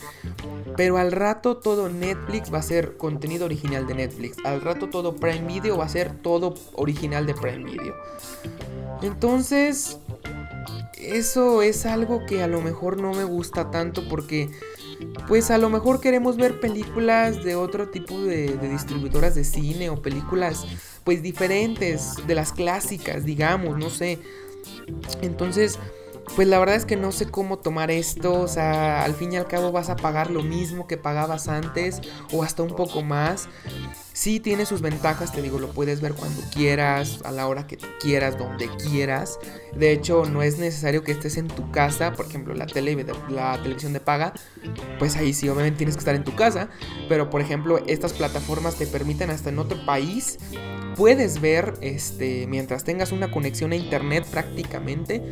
Pero 0.75 0.97
al 0.97 1.11
rato 1.11 1.57
todo 1.57 1.87
Netflix 1.87 2.51
va 2.51 2.57
a 2.57 2.63
ser 2.63 2.97
contenido 2.97 3.45
original 3.45 3.85
de 3.85 3.93
Netflix. 3.93 4.37
Al 4.43 4.59
rato 4.59 4.89
todo 4.89 5.15
Prime 5.15 5.45
Video 5.45 5.77
va 5.77 5.85
a 5.85 5.89
ser 5.89 6.17
todo 6.23 6.55
original 6.73 7.27
de 7.27 7.35
Prime 7.35 7.63
Video. 7.63 7.93
Entonces, 9.03 9.99
eso 10.97 11.61
es 11.61 11.85
algo 11.85 12.25
que 12.25 12.41
a 12.41 12.47
lo 12.47 12.59
mejor 12.61 12.99
no 12.99 13.13
me 13.13 13.23
gusta 13.23 13.69
tanto 13.69 14.09
porque 14.09 14.49
pues 15.27 15.51
a 15.51 15.59
lo 15.59 15.69
mejor 15.69 16.01
queremos 16.01 16.37
ver 16.37 16.59
películas 16.59 17.43
de 17.43 17.55
otro 17.55 17.89
tipo 17.89 18.19
de, 18.19 18.55
de, 18.55 18.69
distribuidoras 18.69 19.35
de 19.35 19.43
cine 19.43 19.91
o 19.91 20.01
películas 20.01 20.65
pues 21.03 21.21
diferentes 21.21 22.15
de 22.25 22.33
las 22.33 22.51
clásicas, 22.51 23.25
digamos, 23.25 23.77
no 23.77 23.91
sé. 23.91 24.17
Entonces, 25.21 25.77
pues 26.35 26.47
la 26.47 26.59
verdad 26.59 26.75
es 26.75 26.85
que 26.85 26.95
no 26.95 27.11
sé 27.11 27.29
cómo 27.29 27.59
tomar 27.59 27.91
esto, 27.91 28.39
o 28.39 28.47
sea, 28.47 29.03
al 29.03 29.13
fin 29.13 29.33
y 29.33 29.37
al 29.37 29.47
cabo 29.47 29.71
vas 29.71 29.89
a 29.89 29.95
pagar 29.95 30.31
lo 30.31 30.43
mismo 30.43 30.87
que 30.87 30.97
pagabas 30.97 31.47
antes 31.47 32.01
o 32.31 32.43
hasta 32.43 32.63
un 32.63 32.75
poco 32.75 33.01
más. 33.01 33.49
Sí 34.21 34.39
tiene 34.39 34.67
sus 34.67 34.81
ventajas, 34.81 35.33
te 35.33 35.41
digo, 35.41 35.57
lo 35.57 35.71
puedes 35.71 35.99
ver 35.99 36.13
cuando 36.13 36.43
quieras, 36.53 37.21
a 37.23 37.31
la 37.31 37.47
hora 37.47 37.65
que 37.65 37.79
quieras, 37.99 38.37
donde 38.37 38.69
quieras. 38.77 39.39
De 39.75 39.91
hecho, 39.91 40.25
no 40.25 40.43
es 40.43 40.59
necesario 40.59 41.03
que 41.03 41.11
estés 41.11 41.37
en 41.37 41.47
tu 41.47 41.71
casa, 41.71 42.13
por 42.13 42.27
ejemplo, 42.27 42.53
la, 42.53 42.67
tele, 42.67 43.03
la 43.31 43.59
televisión 43.63 43.93
de 43.93 43.99
paga, 43.99 44.33
pues 44.99 45.15
ahí 45.15 45.33
sí, 45.33 45.49
obviamente 45.49 45.79
tienes 45.79 45.95
que 45.95 46.01
estar 46.01 46.13
en 46.13 46.23
tu 46.23 46.35
casa. 46.35 46.69
Pero, 47.09 47.31
por 47.31 47.41
ejemplo, 47.41 47.79
estas 47.87 48.13
plataformas 48.13 48.75
te 48.75 48.85
permiten 48.85 49.31
hasta 49.31 49.49
en 49.49 49.57
otro 49.57 49.83
país 49.87 50.37
puedes 50.95 51.41
ver, 51.41 51.73
este, 51.81 52.45
mientras 52.45 52.83
tengas 52.83 53.11
una 53.11 53.31
conexión 53.31 53.71
a 53.71 53.75
internet 53.75 54.23
prácticamente, 54.29 55.23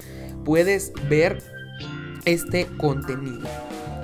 puedes 0.44 0.94
ver 1.08 1.44
este 2.26 2.66
contenido. 2.78 3.48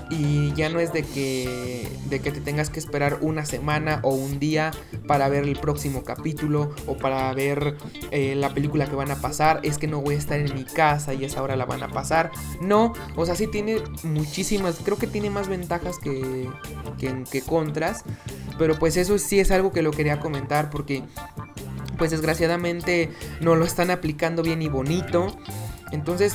Y 0.10 0.54
ya 0.54 0.70
no 0.70 0.80
es 0.80 0.94
de 0.94 1.04
que, 1.04 1.90
de 2.10 2.20
que 2.20 2.32
te 2.32 2.40
tengas 2.40 2.70
que 2.70 2.80
esperar 2.80 3.20
una 3.22 3.46
semana 3.46 4.00
o 4.04 4.14
un 4.14 4.40
día 4.40 4.72
para 5.08 5.28
ver 5.30 5.44
el 5.44 5.58
próximo 5.58 6.04
capítulo 6.04 6.74
o 6.86 6.98
para 6.98 7.34
ver 7.34 7.76
eh, 8.12 8.36
la 8.36 8.54
película 8.54 8.88
que 8.88 8.96
van 8.96 9.12
a 9.12 9.16
pasar. 9.16 9.60
Es 9.64 9.78
que 9.78 9.88
no 9.88 10.02
voy 10.02 10.16
a 10.16 10.18
estar 10.18 10.40
en 10.40 10.54
mi 10.54 10.64
casa 10.64 11.14
y 11.14 11.26
esa 11.26 11.42
hora 11.42 11.56
la 11.56 11.66
van 11.66 11.84
a 11.84 11.88
pasar. 11.88 12.32
No, 12.62 12.94
o 13.16 13.26
sea, 13.26 13.36
sí 13.36 13.48
tiene 13.48 13.78
muchísimas, 14.04 14.80
creo 14.84 14.98
que 14.98 15.08
tiene 15.08 15.30
más 15.30 15.48
ventajas 15.48 15.98
que, 15.98 16.48
que, 17.00 17.24
que 17.30 17.42
contras. 17.42 18.04
Pero 18.58 18.78
pues 18.78 18.98
eso 18.98 19.18
sí 19.18 19.40
es 19.40 19.52
algo 19.52 19.72
que 19.72 19.82
lo 19.82 19.92
quería 19.92 20.20
comentar 20.20 20.70
porque 20.70 21.04
pues 21.98 22.12
desgraciadamente 22.12 23.12
no 23.42 23.56
lo 23.56 23.66
están 23.66 23.90
aplicando 23.90 24.44
bien 24.44 24.62
y 24.62 24.70
bonito. 24.70 25.36
Entonces, 25.92 26.34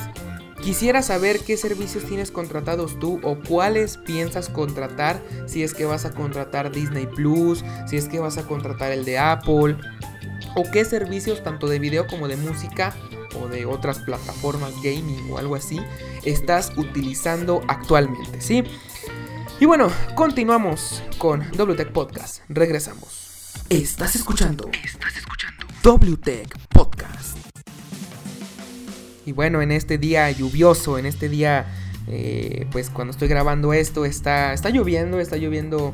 Quisiera 0.61 1.01
saber 1.01 1.39
qué 1.39 1.57
servicios 1.57 2.03
tienes 2.05 2.29
contratados 2.29 2.99
tú 2.99 3.19
o 3.23 3.35
cuáles 3.39 3.97
piensas 3.97 4.47
contratar 4.47 5.21
si 5.47 5.63
es 5.63 5.73
que 5.73 5.85
vas 5.85 6.05
a 6.05 6.11
contratar 6.11 6.71
Disney 6.71 7.07
Plus, 7.07 7.63
si 7.87 7.97
es 7.97 8.07
que 8.07 8.19
vas 8.19 8.37
a 8.37 8.43
contratar 8.43 8.91
el 8.91 9.03
de 9.03 9.17
Apple 9.17 9.75
o 10.55 10.63
qué 10.71 10.85
servicios 10.85 11.43
tanto 11.43 11.67
de 11.67 11.79
video 11.79 12.05
como 12.05 12.27
de 12.27 12.37
música 12.37 12.95
o 13.41 13.47
de 13.47 13.65
otras 13.65 13.99
plataformas 13.99 14.73
gaming 14.83 15.31
o 15.31 15.37
algo 15.39 15.55
así 15.55 15.79
estás 16.25 16.71
utilizando 16.77 17.61
actualmente, 17.67 18.41
¿sí? 18.41 18.63
Y 19.59 19.65
bueno, 19.65 19.91
continuamos 20.15 21.03
con 21.17 21.41
WTech 21.57 21.91
Podcast. 21.91 22.41
Regresamos. 22.49 23.53
Estás 23.69 24.15
escuchando. 24.15 24.69
Estás 24.83 25.17
escuchando. 25.17 25.65
WTech 25.83 26.57
Podcast. 26.69 27.30
Y 29.31 29.33
bueno, 29.33 29.61
en 29.61 29.71
este 29.71 29.97
día 29.97 30.29
lluvioso, 30.29 30.97
en 30.97 31.05
este 31.05 31.29
día, 31.29 31.65
eh, 32.09 32.67
pues 32.69 32.89
cuando 32.89 33.11
estoy 33.11 33.29
grabando 33.29 33.71
esto, 33.71 34.03
está, 34.03 34.51
está 34.51 34.71
lloviendo, 34.71 35.21
está 35.21 35.37
lloviendo 35.37 35.93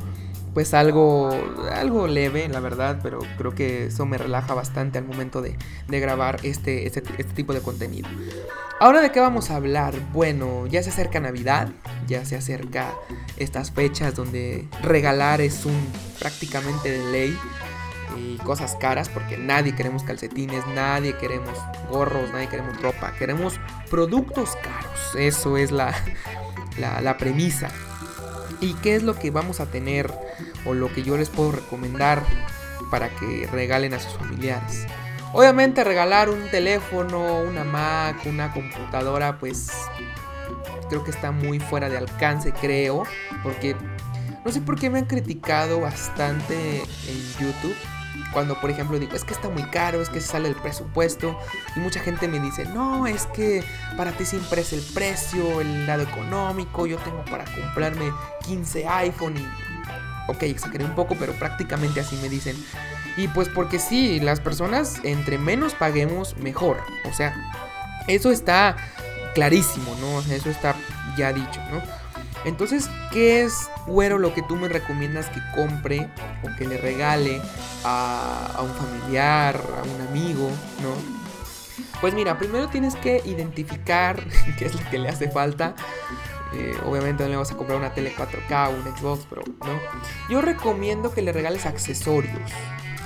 pues 0.55 0.73
algo, 0.73 1.29
algo 1.71 2.07
leve, 2.07 2.49
la 2.49 2.59
verdad, 2.61 2.99
pero 3.03 3.19
creo 3.37 3.53
que 3.53 3.85
eso 3.85 4.07
me 4.07 4.17
relaja 4.17 4.55
bastante 4.55 4.97
al 4.97 5.05
momento 5.05 5.43
de, 5.43 5.55
de 5.87 5.99
grabar 5.99 6.39
este, 6.41 6.87
este, 6.87 7.03
este, 7.19 7.33
tipo 7.35 7.53
de 7.53 7.61
contenido. 7.61 8.09
Ahora 8.79 9.01
de 9.01 9.11
qué 9.11 9.19
vamos 9.19 9.51
a 9.51 9.57
hablar? 9.57 9.93
Bueno, 10.11 10.65
ya 10.65 10.81
se 10.81 10.89
acerca 10.89 11.19
Navidad, 11.19 11.69
ya 12.07 12.25
se 12.25 12.37
acerca 12.37 12.95
estas 13.37 13.69
fechas 13.69 14.15
donde 14.15 14.67
regalar 14.81 15.41
es 15.41 15.63
un 15.63 15.77
prácticamente 16.17 16.89
de 16.89 17.11
ley 17.11 17.37
y 18.15 18.37
cosas 18.37 18.75
caras 18.75 19.09
porque 19.09 19.37
nadie 19.37 19.75
queremos 19.75 20.03
calcetines, 20.03 20.65
nadie 20.67 21.17
queremos 21.17 21.57
gorros, 21.89 22.31
nadie 22.31 22.47
queremos 22.47 22.81
ropa, 22.81 23.13
queremos 23.13 23.59
productos 23.89 24.55
caros. 24.55 25.15
Eso 25.17 25.57
es 25.57 25.71
la, 25.71 25.93
la, 26.77 27.17
premisa. 27.17 27.69
¿Y 28.61 28.73
qué 28.75 28.95
es 28.95 29.03
lo 29.03 29.15
que 29.15 29.31
vamos 29.31 29.59
a 29.59 29.67
tener 29.67 30.11
o 30.65 30.73
lo 30.73 30.91
que 30.93 31.03
yo 31.03 31.17
les 31.17 31.29
puedo 31.29 31.51
recomendar 31.51 32.23
para 32.89 33.09
que 33.09 33.47
regalen 33.51 33.93
a 33.93 33.99
sus 33.99 34.13
familiares? 34.13 34.85
Obviamente 35.33 35.83
regalar 35.83 36.29
un 36.29 36.49
teléfono, 36.49 37.41
una 37.41 37.63
Mac, 37.63 38.25
una 38.25 38.53
computadora, 38.53 39.37
pues 39.37 39.71
creo 40.89 41.03
que 41.03 41.11
está 41.11 41.31
muy 41.31 41.59
fuera 41.59 41.89
de 41.89 41.97
alcance, 41.97 42.53
creo, 42.53 43.03
porque 43.43 43.75
no 44.45 44.51
sé 44.51 44.61
por 44.61 44.79
qué 44.79 44.89
me 44.89 44.99
han 44.99 45.05
criticado 45.05 45.81
bastante 45.81 46.77
en 46.79 47.33
YouTube 47.39 47.75
cuando, 48.31 48.59
por 48.59 48.69
ejemplo, 48.69 48.99
digo, 48.99 49.15
es 49.15 49.23
que 49.23 49.33
está 49.33 49.49
muy 49.49 49.63
caro, 49.63 50.01
es 50.01 50.09
que 50.09 50.21
sale 50.21 50.49
el 50.49 50.55
presupuesto. 50.55 51.37
Y 51.75 51.79
mucha 51.79 51.99
gente 51.99 52.27
me 52.27 52.39
dice, 52.39 52.65
no, 52.65 53.07
es 53.07 53.25
que 53.27 53.63
para 53.95 54.11
ti 54.11 54.25
siempre 54.25 54.61
es 54.61 54.73
el 54.73 54.81
precio, 54.93 55.61
el 55.61 55.87
lado 55.87 56.03
económico. 56.03 56.85
Yo 56.87 56.97
tengo 56.97 57.23
para 57.25 57.45
comprarme 57.45 58.11
15 58.45 58.87
iPhone 58.87 59.37
y... 59.37 59.47
Ok, 60.29 60.43
exageré 60.43 60.83
un 60.83 60.93
poco, 60.93 61.15
pero 61.17 61.33
prácticamente 61.33 62.01
así 62.01 62.17
me 62.17 62.27
dicen. 62.27 62.55
Y 63.15 63.27
pues 63.29 63.49
porque 63.49 63.79
sí, 63.79 64.19
las 64.19 64.39
personas 64.39 64.99
entre 65.03 65.37
menos 65.37 65.73
paguemos, 65.73 66.35
mejor. 66.37 66.77
O 67.09 67.13
sea, 67.13 67.33
eso 68.07 68.31
está 68.31 68.75
clarísimo, 69.33 69.95
¿no? 70.01 70.19
Eso 70.33 70.49
está 70.49 70.75
ya 71.17 71.31
dicho, 71.33 71.61
¿no? 71.71 71.81
Entonces, 72.47 72.89
¿qué 73.11 73.43
es, 73.43 73.69
lo 73.87 74.33
que 74.33 74.41
tú 74.41 74.55
me 74.55 74.69
recomiendas 74.69 75.27
que 75.27 75.41
compre 75.53 76.09
o 76.43 76.55
que 76.57 76.65
le 76.65 76.77
regale 76.77 77.41
a, 77.83 78.61
un 78.61 78.73
familiar, 78.73 79.55
a 79.77 79.83
un 79.83 80.07
amigo, 80.07 80.49
¿no? 80.81 80.95
Pues 81.99 82.13
mira, 82.13 82.39
primero 82.39 82.69
tienes 82.69 82.95
que 82.95 83.21
identificar 83.25 84.23
qué 84.57 84.65
es 84.65 84.75
lo 84.81 84.89
que 84.89 84.97
le 84.97 85.09
hace 85.09 85.29
falta. 85.29 85.75
Eh, 86.53 86.73
obviamente 86.85 87.23
no 87.23 87.29
le 87.29 87.35
vas 87.35 87.51
a 87.51 87.57
comprar 87.57 87.77
una 87.77 87.93
tele 87.93 88.15
4K 88.15 88.69
o 88.69 88.71
un 88.71 88.97
Xbox, 88.97 89.27
pero 89.29 89.41
no. 89.65 89.79
Yo 90.29 90.41
recomiendo 90.41 91.13
que 91.13 91.21
le 91.21 91.33
regales 91.33 91.65
accesorios. 91.65 92.49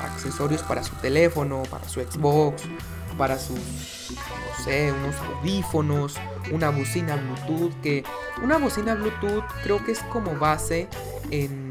Accesorios 0.05 0.63
para 0.63 0.83
su 0.83 0.95
teléfono, 0.95 1.63
para 1.69 1.87
su 1.87 2.01
Xbox, 2.01 2.63
para 3.17 3.37
sus, 3.37 3.59
no 4.11 4.63
sé, 4.63 4.91
unos 4.91 5.15
audífonos, 5.17 6.15
una 6.51 6.69
bocina 6.69 7.15
Bluetooth, 7.15 7.73
que 7.81 8.03
una 8.41 8.57
bocina 8.57 8.95
Bluetooth 8.95 9.43
creo 9.63 9.83
que 9.83 9.91
es 9.91 9.99
como 10.03 10.35
base 10.37 10.87
en, 11.29 11.69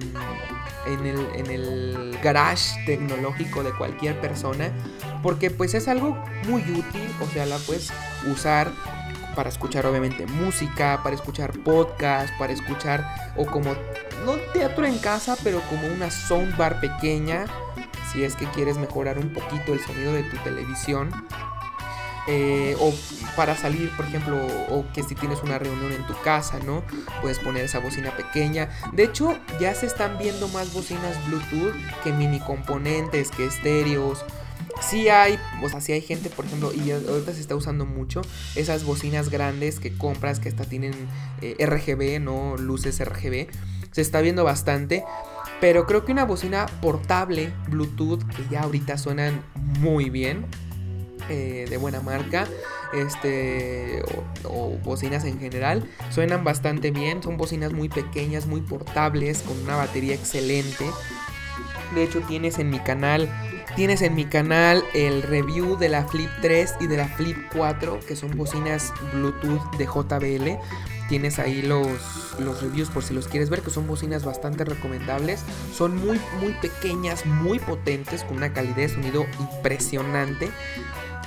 en, 0.86 1.06
el, 1.06 1.26
en 1.34 1.46
el 1.46 2.18
garage 2.22 2.84
tecnológico 2.86 3.62
de 3.62 3.72
cualquier 3.72 4.20
persona, 4.20 4.70
porque 5.22 5.50
pues 5.50 5.74
es 5.74 5.88
algo 5.88 6.16
muy 6.48 6.62
útil, 6.62 7.14
o 7.20 7.26
sea, 7.32 7.46
la 7.46 7.58
puedes 7.58 7.90
usar 8.30 8.70
para 9.34 9.48
escuchar 9.48 9.86
obviamente 9.86 10.26
música, 10.26 11.00
para 11.02 11.14
escuchar 11.14 11.58
podcast, 11.60 12.36
para 12.38 12.52
escuchar 12.52 13.32
o 13.36 13.46
como 13.46 13.74
no 14.24 14.36
teatro 14.52 14.84
en 14.84 14.98
casa, 14.98 15.36
pero 15.42 15.60
como 15.68 15.86
una 15.86 16.10
soundbar 16.10 16.80
pequeña, 16.80 17.46
si 18.12 18.24
es 18.24 18.36
que 18.36 18.46
quieres 18.46 18.78
mejorar 18.78 19.18
un 19.18 19.32
poquito 19.32 19.72
el 19.72 19.80
sonido 19.80 20.12
de 20.12 20.22
tu 20.24 20.36
televisión. 20.38 21.10
Eh, 22.26 22.76
o 22.78 22.92
para 23.34 23.56
salir, 23.56 23.90
por 23.96 24.04
ejemplo, 24.04 24.36
o 24.68 24.84
que 24.92 25.02
si 25.02 25.14
tienes 25.14 25.42
una 25.42 25.58
reunión 25.58 25.92
en 25.92 26.06
tu 26.06 26.14
casa, 26.22 26.58
¿no? 26.60 26.84
Puedes 27.22 27.38
poner 27.38 27.64
esa 27.64 27.78
bocina 27.80 28.14
pequeña. 28.16 28.68
De 28.92 29.04
hecho, 29.04 29.36
ya 29.58 29.74
se 29.74 29.86
están 29.86 30.18
viendo 30.18 30.46
más 30.48 30.72
bocinas 30.72 31.16
Bluetooth 31.26 31.74
que 32.04 32.12
mini 32.12 32.38
componentes, 32.40 33.30
que 33.30 33.46
estéreos. 33.46 34.24
Sí 34.80 35.08
hay, 35.08 35.38
o 35.62 35.68
sea, 35.68 35.80
sí 35.80 35.92
hay 35.92 36.02
gente, 36.02 36.30
por 36.30 36.44
ejemplo, 36.44 36.72
y 36.72 36.90
ahorita 36.90 37.32
se 37.34 37.40
está 37.40 37.56
usando 37.56 37.84
mucho 37.84 38.22
esas 38.54 38.84
bocinas 38.84 39.28
grandes 39.28 39.80
que 39.80 39.92
compras 39.96 40.40
que 40.40 40.48
hasta 40.48 40.64
tienen 40.64 40.94
eh, 41.40 41.56
RGB, 41.66 42.20
¿no? 42.20 42.56
Luces 42.56 43.02
RGB. 43.04 43.48
Se 43.92 44.00
está 44.00 44.20
viendo 44.20 44.44
bastante. 44.44 45.04
Pero 45.60 45.86
creo 45.86 46.04
que 46.04 46.12
una 46.12 46.24
bocina 46.24 46.66
portable 46.80 47.52
Bluetooth, 47.68 48.24
que 48.34 48.42
ya 48.50 48.62
ahorita 48.62 48.96
suenan 48.96 49.42
muy 49.80 50.08
bien, 50.08 50.46
eh, 51.28 51.66
de 51.68 51.76
buena 51.76 52.00
marca, 52.00 52.48
este, 52.94 54.02
o, 54.44 54.48
o, 54.48 54.78
bocinas 54.78 55.24
en 55.24 55.38
general, 55.38 55.88
suenan 56.08 56.44
bastante 56.44 56.90
bien. 56.90 57.22
Son 57.22 57.36
bocinas 57.36 57.72
muy 57.72 57.88
pequeñas, 57.90 58.46
muy 58.46 58.62
portables, 58.62 59.42
con 59.42 59.60
una 59.62 59.76
batería 59.76 60.14
excelente. 60.14 60.86
De 61.94 62.04
hecho, 62.04 62.20
tienes 62.22 62.58
en 62.58 62.70
mi 62.70 62.78
canal. 62.80 63.28
Tienes 63.76 64.02
en 64.02 64.14
mi 64.14 64.24
canal 64.24 64.82
el 64.94 65.22
review 65.22 65.78
de 65.78 65.88
la 65.88 66.04
Flip 66.04 66.30
3 66.42 66.76
y 66.80 66.86
de 66.86 66.96
la 66.96 67.06
Flip 67.06 67.36
4, 67.54 68.00
que 68.06 68.16
son 68.16 68.36
bocinas 68.36 68.92
Bluetooth 69.12 69.76
de 69.76 69.84
JBL 69.84 70.58
tienes 71.10 71.40
ahí 71.40 71.60
los, 71.60 71.88
los 72.38 72.62
reviews 72.62 72.88
por 72.88 73.02
si 73.02 73.12
los 73.12 73.26
quieres 73.26 73.50
ver, 73.50 73.62
que 73.62 73.70
son 73.70 73.88
bocinas 73.88 74.24
bastante 74.24 74.64
recomendables. 74.64 75.44
Son 75.74 75.96
muy, 75.96 76.20
muy 76.40 76.52
pequeñas, 76.62 77.26
muy 77.26 77.58
potentes, 77.58 78.22
con 78.22 78.36
una 78.36 78.52
calidad 78.52 78.76
de 78.76 78.88
sonido 78.88 79.26
impresionante. 79.40 80.52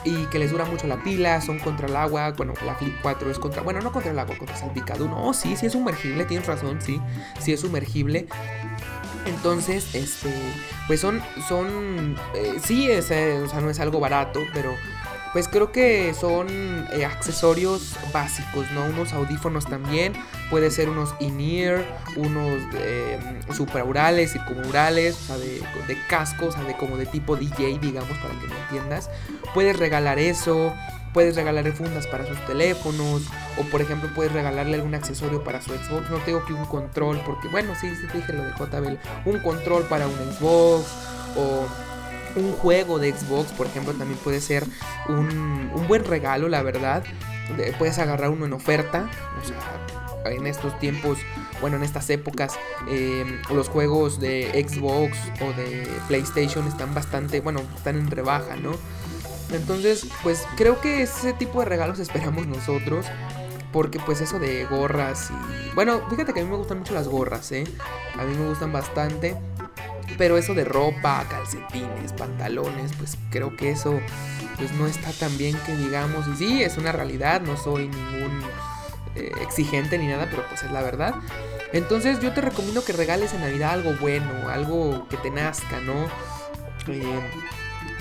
Y 0.06 0.26
que 0.28 0.40
les 0.40 0.52
dura 0.52 0.64
mucho 0.64 0.88
la 0.88 1.04
pila, 1.04 1.42
son 1.42 1.60
contra 1.60 1.88
el 1.88 1.98
agua. 1.98 2.32
Bueno, 2.32 2.54
la 2.66 2.76
Flip 2.76 2.94
4 3.02 3.30
es 3.30 3.40
contra. 3.40 3.62
Bueno, 3.62 3.82
no 3.82 3.92
contra 3.92 4.12
el 4.12 4.20
agua, 4.20 4.38
contra 4.38 4.56
salpicadura. 4.56 5.12
No, 5.12 5.34
sí, 5.34 5.58
sí 5.58 5.66
es 5.66 5.74
sumergible, 5.74 6.24
tienes 6.24 6.48
razón, 6.48 6.82
sí. 6.82 7.02
Sí 7.40 7.52
es 7.52 7.60
sumergible. 7.60 8.28
Entonces, 9.26 9.94
este, 9.96 10.34
pues 10.88 11.02
son, 11.02 11.22
son, 11.48 12.16
eh, 12.36 12.56
sí, 12.64 12.90
es, 12.90 13.12
eh, 13.12 13.42
o 13.42 13.50
sea, 13.50 13.60
no 13.60 13.70
es 13.70 13.80
algo 13.82 14.00
barato, 14.00 14.40
pero 14.54 14.76
pues 15.34 15.48
creo 15.48 15.72
que 15.72 16.14
son 16.14 16.48
eh, 16.92 17.06
accesorios 17.06 17.96
básicos, 18.14 18.70
¿no? 18.72 18.86
Unos 18.86 19.14
audífonos 19.14 19.66
también, 19.66 20.14
puede 20.52 20.70
ser 20.70 20.90
unos 20.90 21.16
in-ear, 21.20 21.84
unos 22.16 22.62
eh, 22.76 23.20
superaurales, 23.52 24.32
circumurales, 24.32 25.16
o 25.16 25.26
sea, 25.26 25.38
de, 25.38 25.62
de 25.88 25.98
cascos, 26.08 26.50
o 26.50 26.52
sea, 26.52 26.64
de 26.64 26.78
como 26.78 26.98
de 26.98 27.08
tipo 27.08 27.36
DJ, 27.36 27.80
digamos, 27.80 28.16
para 28.20 28.40
que 28.40 28.48
me 28.48 28.60
entiendas. 28.62 29.10
Puedes 29.56 29.78
regalar 29.78 30.20
eso, 30.20 30.72
puedes 31.14 31.36
regalarle 31.36 31.72
fundas 31.72 32.06
para 32.08 32.28
sus 32.28 32.44
teléfonos, 32.46 33.24
o 33.58 33.64
por 33.72 33.82
ejemplo 33.82 34.10
puedes 34.14 34.32
regalarle 34.32 34.76
algún 34.76 34.94
accesorio 34.96 35.44
para 35.44 35.62
su 35.62 35.72
Xbox. 35.72 36.10
No 36.10 36.18
tengo 36.20 36.46
que 36.46 36.54
un 36.54 36.66
control, 36.66 37.22
porque 37.26 37.48
bueno, 37.48 37.74
sí, 37.80 37.90
sí 37.96 38.08
te 38.12 38.18
dije 38.18 38.34
lo 38.34 38.44
de 38.44 38.52
JBL, 38.52 38.98
un 39.26 39.40
control 39.40 39.84
para 39.84 40.08
un 40.08 40.14
Xbox, 40.14 40.86
o 41.36 41.66
un 42.36 42.54
juego 42.54 43.00
de 43.00 43.14
Xbox, 43.14 43.52
por 43.52 43.68
ejemplo, 43.68 43.94
también 43.94 44.20
puede 44.24 44.42
ser 44.42 44.66
un, 45.08 45.72
un 45.74 45.88
buen 45.88 46.04
regalo, 46.06 46.48
la 46.50 46.62
verdad. 46.62 47.04
Puedes 47.78 48.00
agarrar 48.00 48.30
uno 48.30 48.46
en 48.46 48.54
oferta, 48.54 49.10
o 49.42 49.46
sea, 49.46 49.58
en 50.32 50.48
estos 50.48 50.78
tiempos, 50.80 51.20
bueno, 51.62 51.78
en 51.78 51.84
estas 51.84 52.10
épocas, 52.10 52.54
eh, 52.90 53.42
los 53.54 53.70
juegos 53.70 54.20
de 54.20 54.66
Xbox 54.68 55.18
o 55.42 55.54
de 55.54 55.88
PlayStation 56.08 56.68
están 56.68 56.94
bastante, 56.94 57.42
bueno, 57.42 57.62
están 57.76 57.98
en 57.98 58.10
rebaja, 58.10 58.56
¿no? 58.56 58.72
Entonces, 59.52 60.08
pues 60.24 60.48
creo 60.56 60.82
que 60.82 61.04
ese 61.04 61.34
tipo 61.34 61.60
de 61.60 61.66
regalos 61.66 62.00
esperamos 62.00 62.48
nosotros. 62.48 63.06
Porque 63.72 64.00
pues 64.00 64.22
eso 64.22 64.38
de 64.38 64.66
gorras 64.66 65.32
y... 65.32 65.74
Bueno, 65.74 66.08
fíjate 66.08 66.32
que 66.32 66.42
a 66.42 66.44
mí 66.44 66.50
me 66.52 66.58
gustan 66.58 66.78
mucho 66.78 66.94
las 66.94 67.08
gorras, 67.08 67.52
¿eh? 67.52 67.64
A 68.20 68.24
mí 68.24 68.38
me 68.38 68.48
gustan 68.48 68.72
bastante. 68.72 69.36
Pero 70.18 70.38
eso 70.38 70.54
de 70.54 70.64
ropa, 70.64 71.26
calcetines, 71.30 72.14
pantalones, 72.14 72.92
pues 72.98 73.18
creo 73.30 73.56
que 73.56 73.72
eso 73.72 74.00
pues 74.58 74.72
no 74.74 74.88
está 74.88 75.12
tan 75.12 75.38
bien 75.38 75.58
que 75.66 75.76
digamos. 75.76 76.28
Y 76.28 76.36
sí, 76.36 76.64
es 76.64 76.78
una 76.78 76.92
realidad, 76.92 77.42
no 77.42 77.58
soy 77.58 77.88
ningún 77.88 78.42
eh, 79.16 79.32
exigente 79.42 79.98
ni 79.98 80.08
nada, 80.08 80.28
pero 80.30 80.46
pues 80.48 80.64
es 80.64 80.72
la 80.72 80.82
verdad. 80.82 81.16
Entonces 81.72 82.20
yo 82.20 82.34
te 82.34 82.42
recomiendo 82.42 82.86
que 82.86 82.94
regales 82.94 83.34
en 83.34 83.42
Navidad 83.42 83.72
algo 83.72 83.94
bueno, 84.00 84.50
algo 84.50 85.08
que 85.10 85.18
te 85.18 85.32
nazca, 85.32 85.80
¿no? 85.82 86.06
Eh, 86.88 87.22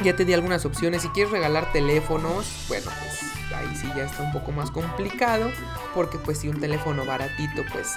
ya 0.02 0.14
te 0.14 0.24
di 0.24 0.32
algunas 0.32 0.64
opciones. 0.64 1.02
Si 1.02 1.08
quieres 1.08 1.32
regalar 1.32 1.72
teléfonos, 1.72 2.66
bueno, 2.68 2.90
pues 3.00 3.22
ahí 3.54 3.74
sí 3.76 3.88
ya 3.96 4.04
está 4.04 4.22
un 4.22 4.32
poco 4.32 4.52
más 4.52 4.70
complicado. 4.70 5.50
Porque 5.94 6.18
pues 6.18 6.38
si 6.38 6.48
un 6.48 6.60
teléfono 6.60 7.04
baratito, 7.04 7.62
pues 7.72 7.94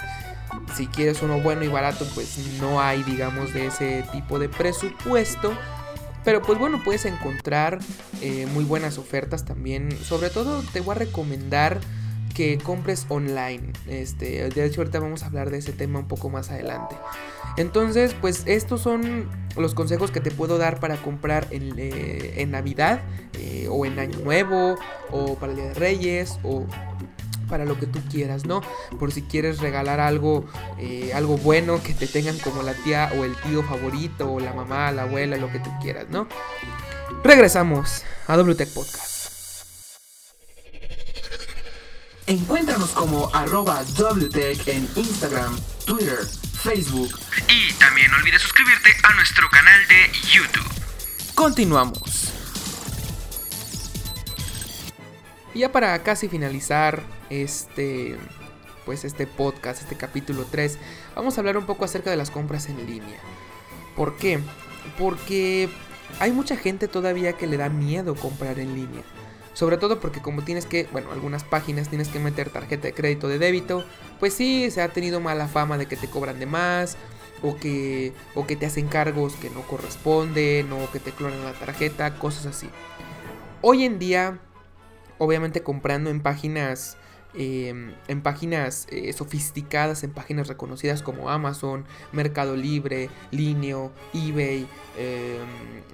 si 0.74 0.86
quieres 0.86 1.22
uno 1.22 1.40
bueno 1.40 1.64
y 1.64 1.68
barato, 1.68 2.06
pues 2.14 2.38
no 2.60 2.80
hay, 2.80 3.02
digamos, 3.02 3.52
de 3.52 3.66
ese 3.66 4.04
tipo 4.12 4.38
de 4.38 4.48
presupuesto. 4.48 5.52
Pero 6.24 6.42
pues 6.42 6.58
bueno, 6.58 6.80
puedes 6.84 7.04
encontrar 7.04 7.78
eh, 8.20 8.46
muy 8.52 8.64
buenas 8.64 8.98
ofertas 8.98 9.44
también. 9.44 9.96
Sobre 10.02 10.28
todo 10.28 10.62
te 10.72 10.80
voy 10.80 10.96
a 10.96 10.98
recomendar 10.98 11.78
que 12.34 12.58
compres 12.58 13.06
online. 13.08 13.72
Este, 13.86 14.50
de 14.50 14.66
hecho, 14.66 14.82
ahorita 14.82 15.00
vamos 15.00 15.22
a 15.22 15.26
hablar 15.26 15.50
de 15.50 15.58
ese 15.58 15.72
tema 15.72 16.00
un 16.00 16.08
poco 16.08 16.28
más 16.28 16.50
adelante. 16.50 16.94
Entonces, 17.56 18.14
pues 18.20 18.42
estos 18.44 18.82
son 18.82 19.26
los 19.56 19.72
consejos 19.72 20.10
que 20.10 20.20
te 20.20 20.30
puedo 20.30 20.58
dar 20.58 20.78
para 20.78 20.96
comprar 20.98 21.46
en, 21.50 21.74
eh, 21.78 22.44
Navidad 22.46 23.00
eh, 23.38 23.68
o 23.70 23.86
en 23.86 23.98
Año 23.98 24.18
Nuevo 24.18 24.76
o 25.10 25.36
para 25.36 25.52
el 25.52 25.58
Día 25.58 25.68
de 25.68 25.74
Reyes 25.74 26.38
o 26.42 26.66
para 27.48 27.64
lo 27.64 27.78
que 27.78 27.86
tú 27.86 28.00
quieras, 28.10 28.44
¿no? 28.44 28.62
Por 28.98 29.12
si 29.12 29.22
quieres 29.22 29.58
regalar 29.58 30.00
algo, 30.00 30.46
eh, 30.78 31.12
algo 31.14 31.36
bueno 31.38 31.82
que 31.82 31.94
te 31.94 32.06
tengan 32.06 32.38
como 32.38 32.62
la 32.62 32.74
tía 32.74 33.10
o 33.18 33.24
el 33.24 33.36
tío 33.36 33.62
favorito 33.62 34.32
o 34.32 34.40
la 34.40 34.52
mamá, 34.52 34.90
la 34.92 35.02
abuela, 35.02 35.36
lo 35.36 35.50
que 35.50 35.58
tú 35.58 35.70
quieras, 35.80 36.06
¿no? 36.10 36.28
Regresamos 37.24 38.02
a 38.26 38.36
WTech 38.36 38.68
Podcast. 38.72 39.16
Encuéntranos 42.26 42.90
como 42.90 43.32
arroba 43.32 43.84
WTech 43.96 44.66
en 44.66 44.88
Instagram, 44.96 45.56
Twitter, 45.84 46.18
Facebook. 46.60 47.16
Y 47.48 47.72
también 47.74 48.10
no 48.10 48.16
olvides 48.16 48.42
suscribirte 48.42 48.90
a 49.04 49.14
nuestro 49.14 49.48
canal 49.48 49.80
de 49.86 50.10
YouTube. 50.34 50.68
Continuamos. 51.36 52.32
Y 55.54 55.60
ya 55.60 55.70
para 55.70 56.02
casi 56.02 56.28
finalizar 56.28 57.04
este 57.30 58.16
pues 58.86 59.04
este 59.04 59.26
podcast, 59.26 59.82
este 59.82 59.96
capítulo 59.96 60.46
3, 60.48 60.78
vamos 61.16 61.36
a 61.36 61.40
hablar 61.40 61.58
un 61.58 61.66
poco 61.66 61.84
acerca 61.84 62.08
de 62.08 62.16
las 62.16 62.30
compras 62.30 62.68
en 62.68 62.86
línea. 62.86 63.18
¿Por 63.96 64.16
qué? 64.16 64.38
Porque 64.96 65.68
hay 66.20 66.30
mucha 66.30 66.56
gente 66.56 66.86
todavía 66.86 67.32
que 67.32 67.48
le 67.48 67.56
da 67.56 67.68
miedo 67.68 68.14
comprar 68.14 68.60
en 68.60 68.74
línea. 68.74 69.02
Sobre 69.54 69.76
todo 69.76 70.00
porque 70.00 70.22
como 70.22 70.42
tienes 70.42 70.66
que, 70.66 70.86
bueno, 70.92 71.10
algunas 71.10 71.42
páginas 71.42 71.88
tienes 71.88 72.08
que 72.08 72.20
meter 72.20 72.50
tarjeta 72.50 72.88
de 72.88 72.94
crédito 72.94 73.26
de 73.26 73.38
débito, 73.38 73.84
pues 74.20 74.34
sí, 74.34 74.70
se 74.70 74.82
ha 74.82 74.88
tenido 74.88 75.18
mala 75.18 75.48
fama 75.48 75.78
de 75.78 75.86
que 75.86 75.96
te 75.96 76.08
cobran 76.08 76.38
de 76.38 76.46
más, 76.46 76.96
o 77.42 77.56
que, 77.56 78.12
o 78.34 78.46
que 78.46 78.54
te 78.54 78.66
hacen 78.66 78.86
cargos 78.86 79.34
que 79.34 79.50
no 79.50 79.62
corresponden, 79.62 80.72
o 80.72 80.90
que 80.92 81.00
te 81.00 81.10
clonan 81.10 81.42
la 81.42 81.52
tarjeta, 81.52 82.18
cosas 82.18 82.46
así. 82.46 82.68
Hoy 83.62 83.84
en 83.84 83.98
día, 83.98 84.38
obviamente 85.18 85.62
comprando 85.62 86.10
en 86.10 86.20
páginas 86.20 86.98
Em, 87.38 87.92
en 88.08 88.22
páginas 88.22 88.86
eh, 88.90 89.12
sofisticadas, 89.12 90.02
en 90.04 90.10
páginas 90.10 90.48
reconocidas 90.48 91.02
como 91.02 91.28
Amazon, 91.28 91.84
Mercado 92.12 92.56
Libre, 92.56 93.10
Lineo, 93.30 93.92
eBay, 94.14 94.66
em, 94.96 95.38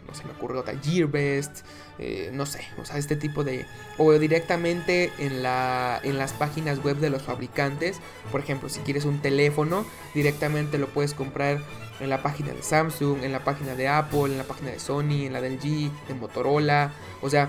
no 0.06 0.14
se 0.14 0.24
me 0.24 0.30
ocurre 0.30 0.58
otra, 0.58 0.74
Gearbest, 0.80 1.64
eh, 1.98 2.30
no 2.32 2.46
sé, 2.46 2.60
o 2.80 2.84
sea, 2.84 2.96
este 2.96 3.16
tipo 3.16 3.42
de... 3.42 3.66
o 3.98 4.12
directamente 4.12 5.10
en, 5.18 5.42
la, 5.42 6.00
en 6.04 6.16
las 6.16 6.32
páginas 6.32 6.78
web 6.84 6.98
de 6.98 7.10
los 7.10 7.22
fabricantes, 7.22 7.98
por 8.30 8.40
ejemplo, 8.40 8.68
si 8.68 8.78
quieres 8.80 9.04
un 9.04 9.20
teléfono, 9.20 9.84
directamente 10.14 10.78
lo 10.78 10.86
puedes 10.86 11.12
comprar 11.12 11.58
en 11.98 12.08
la 12.08 12.22
página 12.22 12.52
de 12.52 12.62
Samsung, 12.62 13.24
en 13.24 13.32
la 13.32 13.42
página 13.42 13.74
de 13.74 13.88
Apple, 13.88 14.26
en 14.26 14.38
la 14.38 14.44
página 14.44 14.70
de 14.70 14.78
Sony, 14.78 15.26
en 15.26 15.32
la 15.32 15.40
del 15.40 15.58
G, 15.58 15.90
de 16.06 16.14
Motorola, 16.14 16.92
o 17.20 17.28
sea, 17.28 17.48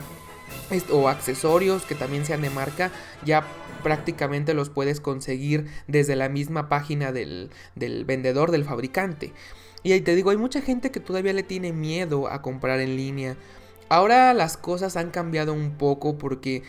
o 0.91 1.09
accesorios 1.09 1.83
que 1.83 1.95
también 1.95 2.25
sean 2.25 2.41
de 2.41 2.49
marca, 2.49 2.91
ya 3.23 3.43
prácticamente 3.83 4.53
los 4.53 4.69
puedes 4.69 4.99
conseguir 4.99 5.67
desde 5.87 6.15
la 6.15 6.29
misma 6.29 6.69
página 6.69 7.11
del, 7.11 7.49
vendedor, 7.75 8.51
del 8.51 8.65
fabricante. 8.65 9.33
Y 9.83 9.91
ahí 9.91 10.01
te 10.01 10.15
digo, 10.15 10.29
hay 10.29 10.37
mucha 10.37 10.61
gente 10.61 10.91
que 10.91 10.99
todavía 10.99 11.33
le 11.33 11.43
tiene 11.43 11.73
miedo 11.73 12.27
a 12.29 12.41
comprar 12.41 12.79
en 12.79 12.95
línea. 12.95 13.35
Ahora 13.89 14.33
las 14.33 14.57
cosas 14.57 14.97
han 14.97 15.11
cambiado 15.11 15.53
un 15.53 15.77
poco 15.77 16.17
porque 16.17 16.63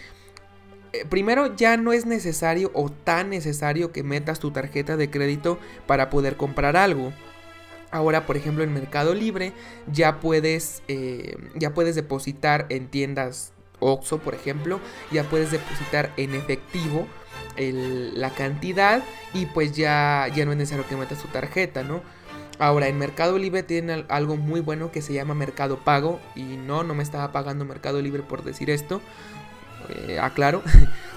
eh, 0.93 1.05
primero 1.09 1.57
ya 1.57 1.77
no 1.77 1.93
es 1.93 2.05
necesario 2.05 2.71
o 2.75 2.91
tan 2.91 3.31
necesario 3.31 3.93
que 3.93 4.03
metas 4.03 4.41
tu 4.41 4.51
tarjeta 4.51 4.97
de 4.97 5.11
crédito 5.11 5.59
para 5.87 6.11
poder 6.11 6.37
comprar 6.37 6.77
algo. 6.77 7.13
Ahora, 7.91 8.27
por 8.27 8.37
ejemplo, 8.37 8.65
en 8.65 8.75
Mercado 8.75 9.15
Libre 9.15 9.53
ya 9.91 10.19
puedes, 10.21 10.83
eh, 10.89 11.37
ya 11.55 11.73
puedes 11.73 11.95
depositar 11.95 12.67
en 12.69 12.89
tiendas 12.89 13.54
Oxxo, 13.85 14.19
por 14.19 14.35
ejemplo, 14.35 14.81
ya 15.11 15.25
puedes 15.25 15.51
depositar 15.51 16.13
en 16.17 16.35
efectivo 16.35 17.07
la 17.57 18.31
cantidad 18.31 19.03
y 19.33 19.47
pues 19.47 19.77
ya, 19.77 20.29
ya 20.35 20.45
no 20.45 20.53
es 20.53 20.59
necesario 20.59 20.87
que 20.89 20.97
metas 20.97 21.23
tu 21.23 21.29
tarjeta, 21.29 21.85
¿no? 21.85 22.03
Ahora, 22.59 22.87
en 22.87 22.99
Mercado 22.99 23.39
Libre 23.39 23.63
tienen 23.63 24.07
algo 24.09 24.37
muy 24.37 24.61
bueno 24.61 24.93
que 24.93 25.03
se 25.03 25.13
llama 25.13 25.35
Mercado 25.35 25.79
Pago. 25.79 26.21
Y 26.37 26.57
no, 26.57 26.85
no 26.85 26.95
me 26.95 27.03
estaba 27.03 27.33
pagando 27.33 27.65
Mercado 27.65 28.01
Libre 28.01 28.23
por 28.23 28.45
decir 28.45 28.71
esto. 28.71 29.01
Eh, 29.89 30.19
aclaro. 30.21 30.63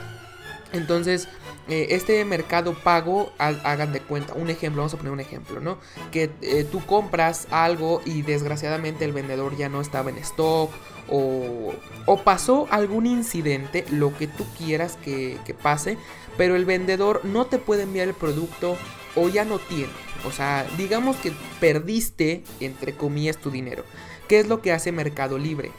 Entonces, 0.73 1.27
eh, 1.69 1.87
este 1.91 2.23
mercado 2.23 2.73
pago, 2.73 3.31
hagan 3.37 3.91
de 3.91 3.99
cuenta, 3.99 4.33
un 4.33 4.49
ejemplo, 4.49 4.81
vamos 4.81 4.93
a 4.93 4.97
poner 4.97 5.11
un 5.11 5.19
ejemplo, 5.19 5.59
¿no? 5.59 5.77
Que 6.11 6.29
eh, 6.41 6.65
tú 6.69 6.85
compras 6.85 7.47
algo 7.51 8.01
y 8.05 8.21
desgraciadamente 8.21 9.03
el 9.03 9.11
vendedor 9.11 9.57
ya 9.57 9.67
no 9.67 9.81
estaba 9.81 10.09
en 10.09 10.17
stock 10.17 10.71
o, 11.09 11.73
o 12.05 12.23
pasó 12.23 12.67
algún 12.71 13.05
incidente, 13.05 13.85
lo 13.89 14.15
que 14.17 14.27
tú 14.27 14.45
quieras 14.57 14.97
que, 15.03 15.37
que 15.45 15.53
pase, 15.53 15.97
pero 16.37 16.55
el 16.55 16.65
vendedor 16.65 17.21
no 17.23 17.47
te 17.47 17.57
puede 17.57 17.83
enviar 17.83 18.07
el 18.07 18.13
producto 18.13 18.77
o 19.15 19.27
ya 19.27 19.43
no 19.43 19.59
tiene. 19.59 19.91
O 20.25 20.31
sea, 20.31 20.65
digamos 20.77 21.17
que 21.17 21.33
perdiste, 21.59 22.43
entre 22.59 22.95
comillas, 22.95 23.37
tu 23.37 23.51
dinero. 23.51 23.83
¿Qué 24.27 24.39
es 24.39 24.47
lo 24.47 24.61
que 24.61 24.71
hace 24.71 24.91
Mercado 24.91 25.37
Libre? 25.37 25.71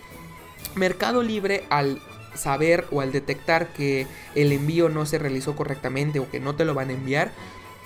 Mercado 0.74 1.22
Libre 1.22 1.64
al 1.70 2.00
saber 2.38 2.86
o 2.90 3.00
al 3.00 3.12
detectar 3.12 3.68
que 3.68 4.06
el 4.34 4.52
envío 4.52 4.88
no 4.88 5.06
se 5.06 5.18
realizó 5.18 5.56
correctamente 5.56 6.18
o 6.18 6.30
que 6.30 6.40
no 6.40 6.54
te 6.54 6.64
lo 6.64 6.74
van 6.74 6.90
a 6.90 6.94
enviar, 6.94 7.32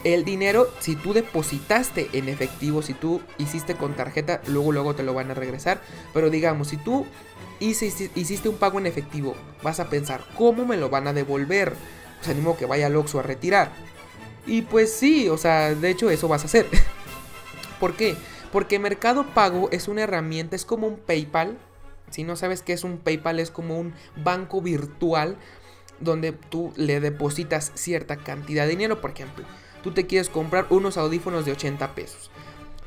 el 0.05 0.25
dinero, 0.25 0.69
si 0.81 0.97
tú 0.97 1.12
depositaste 1.12 2.09
en 2.12 2.29
efectivo, 2.29 2.83
si 2.83 2.93
tú 2.93 3.21
hiciste 3.38 3.77
con 3.77 3.95
tarjeta, 3.95 4.41
luego 4.49 4.73
luego 4.73 4.95
te 4.95 5.05
lo 5.05 5.15
van 5.15 5.31
a 5.31 5.35
regresar. 5.35 5.81
Pero 6.12 6.29
digamos, 6.29 6.69
si 6.69 6.77
tú 6.77 7.07
hiciste, 7.61 8.49
un 8.49 8.57
pago 8.57 8.79
en 8.79 8.87
efectivo, 8.87 9.37
vas 9.62 9.79
a 9.79 9.88
pensar, 9.88 10.25
¿cómo 10.37 10.65
me 10.67 10.77
lo 10.77 10.91
van 10.91 11.07
a 11.07 11.12
devolver? 11.12 11.75
Pues 12.19 12.29
animo 12.29 12.57
que 12.57 12.67
vaya 12.67 12.87
al 12.87 12.97
Oxxo 12.97 13.21
a 13.21 13.23
retirar. 13.23 13.71
Y 14.45 14.62
pues 14.62 14.93
sí, 14.93 15.29
o 15.29 15.38
sea, 15.38 15.75
de 15.75 15.91
hecho 15.91 16.11
eso 16.11 16.27
vas 16.27 16.43
a 16.43 16.47
hacer. 16.47 16.67
¿Por 17.81 17.95
qué? 17.95 18.17
Porque 18.51 18.81
Mercado 18.81 19.25
Pago 19.27 19.69
es 19.71 19.87
una 19.87 20.03
herramienta, 20.03 20.57
es 20.57 20.65
como 20.65 20.88
un 20.88 20.97
PayPal, 20.97 21.59
si 22.12 22.25
no 22.25 22.37
sabes 22.37 22.62
qué 22.62 22.72
es 22.72 22.85
un 22.85 22.98
PayPal, 22.98 23.40
es 23.40 23.51
como 23.51 23.79
un 23.79 23.94
banco 24.16 24.61
virtual 24.61 25.37
donde 26.01 26.33
tú 26.33 26.72
le 26.77 27.01
depositas 27.01 27.72
cierta 27.75 28.16
cantidad 28.16 28.64
de 28.64 28.70
dinero. 28.70 29.01
Por 29.01 29.11
ejemplo, 29.11 29.44
tú 29.83 29.92
te 29.92 30.07
quieres 30.07 30.29
comprar 30.29 30.66
unos 30.70 30.96
audífonos 30.96 31.44
de 31.44 31.53
80 31.53 31.94
pesos. 31.94 32.31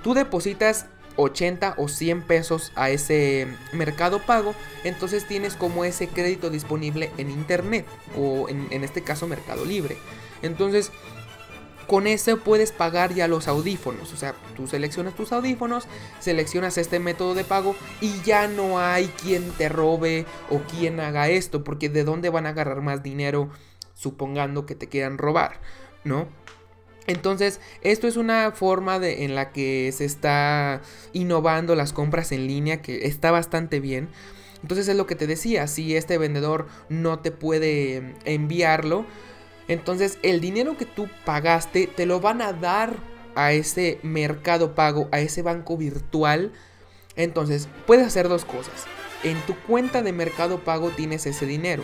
Tú 0.03 0.13
depositas 0.13 0.87
80 1.17 1.75
o 1.77 1.87
100 1.87 2.23
pesos 2.23 2.71
a 2.75 2.89
ese 2.89 3.47
mercado 3.73 4.19
pago, 4.19 4.53
entonces 4.83 5.27
tienes 5.27 5.55
como 5.55 5.85
ese 5.85 6.07
crédito 6.07 6.49
disponible 6.49 7.11
en 7.17 7.31
internet 7.31 7.85
o 8.17 8.49
en, 8.49 8.67
en 8.71 8.83
este 8.83 9.01
caso 9.01 9.27
Mercado 9.27 9.65
Libre. 9.65 9.97
Entonces 10.41 10.91
con 11.87 12.07
eso 12.07 12.37
puedes 12.39 12.71
pagar 12.71 13.13
ya 13.13 13.27
los 13.27 13.47
audífonos. 13.47 14.13
O 14.13 14.17
sea, 14.17 14.35
tú 14.55 14.67
seleccionas 14.67 15.15
tus 15.15 15.31
audífonos, 15.31 15.87
seleccionas 16.19 16.77
este 16.77 16.99
método 16.99 17.35
de 17.35 17.43
pago 17.43 17.75
y 18.01 18.21
ya 18.21 18.47
no 18.47 18.79
hay 18.79 19.07
quien 19.07 19.51
te 19.51 19.69
robe 19.69 20.25
o 20.49 20.59
quien 20.59 20.99
haga 20.99 21.29
esto. 21.29 21.63
Porque 21.63 21.89
de 21.89 22.03
dónde 22.03 22.29
van 22.29 22.45
a 22.45 22.49
agarrar 22.49 22.81
más 22.81 23.03
dinero 23.03 23.49
supongando 23.93 24.65
que 24.65 24.75
te 24.75 24.87
quieran 24.87 25.17
robar. 25.17 25.59
¿no? 26.05 26.27
Entonces, 27.07 27.59
esto 27.81 28.07
es 28.07 28.15
una 28.15 28.51
forma 28.51 28.99
de, 28.99 29.25
en 29.25 29.35
la 29.35 29.51
que 29.51 29.91
se 29.91 30.05
está 30.05 30.81
innovando 31.11 31.75
las 31.75 31.91
compras 31.91 32.31
en 32.31 32.47
línea 32.47 32.81
que 32.81 33.05
está 33.07 33.31
bastante 33.31 33.79
bien. 33.79 34.07
Entonces 34.61 34.87
es 34.87 34.95
lo 34.95 35.05
que 35.05 35.15
te 35.15 35.27
decía, 35.27 35.67
si 35.67 35.95
este 35.95 36.17
vendedor 36.17 36.67
no 36.89 37.19
te 37.19 37.31
puede 37.31 38.15
enviarlo, 38.23 39.05
entonces 39.67 40.17
el 40.23 40.41
dinero 40.41 40.77
que 40.77 40.85
tú 40.85 41.09
pagaste 41.25 41.87
te 41.87 42.05
lo 42.05 42.19
van 42.19 42.41
a 42.41 42.53
dar 42.53 42.95
a 43.35 43.51
ese 43.51 43.99
mercado 44.03 44.75
pago, 44.75 45.09
a 45.11 45.19
ese 45.19 45.41
banco 45.41 45.77
virtual. 45.77 46.53
Entonces 47.15 47.67
puedes 47.85 48.07
hacer 48.07 48.29
dos 48.29 48.45
cosas. 48.45 48.85
En 49.23 49.39
tu 49.41 49.55
cuenta 49.55 50.01
de 50.01 50.11
mercado 50.11 50.59
pago 50.59 50.89
tienes 50.89 51.25
ese 51.25 51.45
dinero 51.45 51.83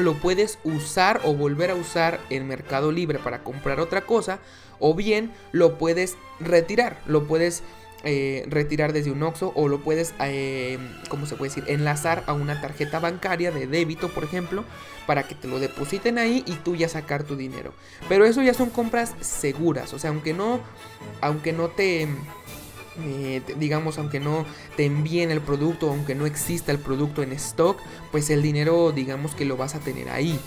lo 0.00 0.14
puedes 0.14 0.58
usar 0.64 1.20
o 1.24 1.34
volver 1.34 1.70
a 1.70 1.74
usar 1.74 2.20
en 2.30 2.46
Mercado 2.48 2.92
Libre 2.92 3.18
para 3.18 3.42
comprar 3.42 3.80
otra 3.80 4.02
cosa, 4.02 4.40
o 4.78 4.94
bien 4.94 5.32
lo 5.52 5.78
puedes 5.78 6.16
retirar, 6.40 6.98
lo 7.06 7.26
puedes 7.26 7.62
eh, 8.04 8.44
retirar 8.48 8.92
desde 8.92 9.10
un 9.10 9.22
OXO 9.22 9.52
o 9.54 9.68
lo 9.68 9.80
puedes, 9.80 10.14
eh, 10.20 10.78
¿cómo 11.08 11.26
se 11.26 11.36
puede 11.36 11.50
decir? 11.50 11.64
Enlazar 11.68 12.24
a 12.26 12.32
una 12.32 12.60
tarjeta 12.60 12.98
bancaria 12.98 13.50
de 13.50 13.66
débito, 13.66 14.08
por 14.08 14.24
ejemplo, 14.24 14.64
para 15.06 15.24
que 15.24 15.34
te 15.34 15.48
lo 15.48 15.58
depositen 15.58 16.18
ahí 16.18 16.42
y 16.46 16.52
tú 16.54 16.76
ya 16.76 16.88
sacar 16.88 17.24
tu 17.24 17.36
dinero. 17.36 17.74
Pero 18.08 18.24
eso 18.24 18.42
ya 18.42 18.54
son 18.54 18.70
compras 18.70 19.14
seguras, 19.20 19.92
o 19.92 19.98
sea, 19.98 20.10
aunque 20.10 20.32
no, 20.32 20.60
aunque 21.20 21.52
no 21.52 21.68
te 21.68 22.08
eh, 22.98 23.42
digamos, 23.56 23.98
aunque 23.98 24.20
no 24.20 24.44
te 24.76 24.84
envíen 24.84 25.30
el 25.30 25.40
producto, 25.40 25.88
aunque 25.88 26.14
no 26.14 26.26
exista 26.26 26.72
el 26.72 26.78
producto 26.78 27.22
en 27.22 27.32
stock, 27.32 27.78
pues 28.10 28.30
el 28.30 28.42
dinero, 28.42 28.92
digamos 28.92 29.34
que 29.34 29.44
lo 29.44 29.56
vas 29.56 29.74
a 29.74 29.80
tener 29.80 30.10
ahí. 30.10 30.38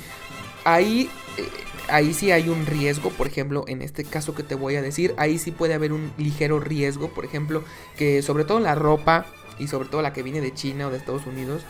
Ahí, 0.65 1.09
eh, 1.37 1.47
ahí 1.87 2.13
sí 2.13 2.31
hay 2.31 2.49
un 2.49 2.65
riesgo, 2.65 3.09
por 3.09 3.27
ejemplo, 3.27 3.65
en 3.67 3.81
este 3.81 4.03
caso 4.03 4.35
que 4.35 4.43
te 4.43 4.55
voy 4.55 4.75
a 4.75 4.81
decir, 4.81 5.13
ahí 5.17 5.37
sí 5.37 5.51
puede 5.51 5.73
haber 5.73 5.93
un 5.93 6.11
ligero 6.17 6.59
riesgo, 6.59 7.09
por 7.09 7.25
ejemplo, 7.25 7.63
que 7.97 8.21
sobre 8.21 8.45
todo 8.45 8.59
la 8.59 8.75
ropa 8.75 9.25
y 9.59 9.67
sobre 9.67 9.89
todo 9.89 10.01
la 10.01 10.13
que 10.13 10.23
viene 10.23 10.41
de 10.41 10.53
China 10.53 10.87
o 10.87 10.91
de 10.91 10.97
Estados 10.97 11.25
Unidos, 11.25 11.63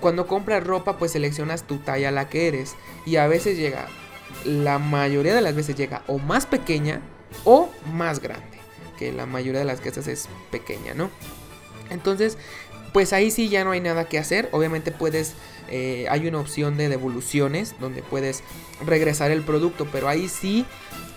cuando 0.00 0.26
compras 0.26 0.64
ropa 0.64 0.96
pues 0.96 1.12
seleccionas 1.12 1.64
tu 1.64 1.78
talla 1.78 2.10
la 2.10 2.28
que 2.28 2.46
eres 2.48 2.76
y 3.04 3.16
a 3.16 3.26
veces 3.26 3.58
llega, 3.58 3.86
la 4.44 4.78
mayoría 4.78 5.34
de 5.34 5.40
las 5.40 5.54
veces 5.54 5.76
llega 5.76 6.02
o 6.06 6.18
más 6.18 6.46
pequeña 6.46 7.00
o 7.44 7.68
más 7.92 8.20
grande 8.20 8.58
que 8.98 9.12
la 9.12 9.26
mayoría 9.26 9.60
de 9.60 9.64
las 9.64 9.80
casas 9.80 10.08
es 10.08 10.28
pequeña, 10.50 10.92
¿no? 10.92 11.10
Entonces, 11.90 12.36
pues 12.92 13.12
ahí 13.12 13.30
sí 13.30 13.48
ya 13.48 13.64
no 13.64 13.70
hay 13.70 13.80
nada 13.80 14.08
que 14.08 14.18
hacer. 14.18 14.48
Obviamente 14.52 14.90
puedes, 14.90 15.34
eh, 15.70 16.06
hay 16.10 16.26
una 16.26 16.40
opción 16.40 16.76
de 16.76 16.88
devoluciones 16.88 17.74
donde 17.80 18.02
puedes 18.02 18.42
regresar 18.84 19.30
el 19.30 19.42
producto, 19.42 19.86
pero 19.90 20.08
ahí 20.08 20.28
sí 20.28 20.66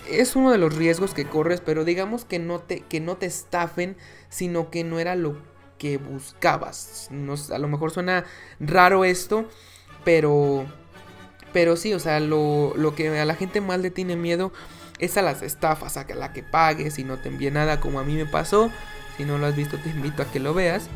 es 0.10 0.36
uno 0.36 0.52
de 0.52 0.58
los 0.58 0.76
riesgos 0.76 1.14
que 1.14 1.26
corres, 1.26 1.62
pero 1.62 1.86
digamos 1.86 2.26
que 2.26 2.40
no 2.40 2.60
te, 2.60 2.82
que 2.82 3.00
no 3.00 3.18
te 3.18 3.26
estafen, 3.26 3.96
sino 4.30 4.70
que 4.70 4.84
no 4.84 5.00
era 5.00 5.16
lo 5.16 5.38
que 5.78 5.98
buscabas. 5.98 7.10
a 7.52 7.58
lo 7.58 7.68
mejor 7.68 7.92
suena 7.92 8.26
raro 8.60 9.04
esto, 9.06 9.46
pero, 10.04 10.66
pero 11.54 11.76
sí, 11.76 11.94
o 11.94 12.00
sea, 12.00 12.20
lo, 12.20 12.74
lo 12.76 12.94
que 12.94 13.20
a 13.20 13.26
la 13.26 13.36
gente 13.36 13.62
más 13.62 13.80
le 13.80 13.90
tiene 13.90 14.16
miedo 14.16 14.52
es 15.00 15.18
a 15.18 15.24
las 15.24 15.42
estafas, 15.42 15.98
a 15.98 16.06
la 16.14 16.34
que 16.34 16.44
pagues 16.44 17.00
y 17.00 17.04
no 17.04 17.18
te 17.18 17.30
envíe 17.30 17.50
nada 17.50 17.80
como 17.80 18.00
a 18.00 18.04
mí 18.04 18.14
me 18.14 18.28
pasó. 18.28 18.70
Si 19.18 19.26
no 19.26 19.38
lo 19.38 19.48
has 19.48 19.56
visto 19.56 19.78
te 19.78 19.90
invito 19.90 20.22
a 20.22 20.32
que 20.32 20.40
lo 20.40 20.54
veas. 20.54 20.88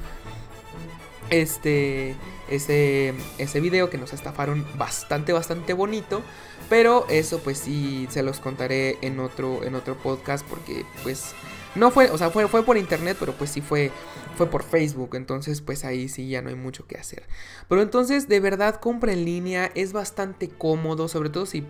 Este, 1.29 2.15
ese, 2.49 3.13
ese 3.37 3.59
video 3.59 3.89
que 3.89 3.97
nos 3.97 4.13
estafaron 4.13 4.65
bastante, 4.77 5.33
bastante 5.33 5.73
bonito. 5.73 6.21
Pero 6.69 7.05
eso 7.09 7.39
pues 7.39 7.59
sí 7.59 8.07
se 8.09 8.23
los 8.23 8.39
contaré 8.39 8.97
en 9.01 9.19
otro, 9.19 9.63
en 9.63 9.75
otro 9.75 9.95
podcast 9.97 10.45
porque 10.47 10.85
pues 11.03 11.33
no 11.75 11.91
fue, 11.91 12.09
o 12.09 12.17
sea, 12.17 12.31
fue, 12.31 12.47
fue 12.47 12.63
por 12.63 12.77
internet, 12.77 13.17
pero 13.19 13.33
pues 13.33 13.51
sí 13.51 13.61
fue, 13.61 13.91
fue 14.35 14.49
por 14.49 14.63
Facebook. 14.63 15.15
Entonces 15.15 15.61
pues 15.61 15.85
ahí 15.85 16.09
sí 16.09 16.27
ya 16.29 16.41
no 16.41 16.49
hay 16.49 16.55
mucho 16.55 16.87
que 16.87 16.97
hacer. 16.97 17.23
Pero 17.69 17.81
entonces 17.81 18.27
de 18.27 18.39
verdad 18.39 18.79
compra 18.79 19.13
en 19.13 19.25
línea 19.25 19.71
es 19.75 19.93
bastante 19.93 20.49
cómodo, 20.49 21.07
sobre 21.07 21.29
todo 21.29 21.45
si 21.45 21.63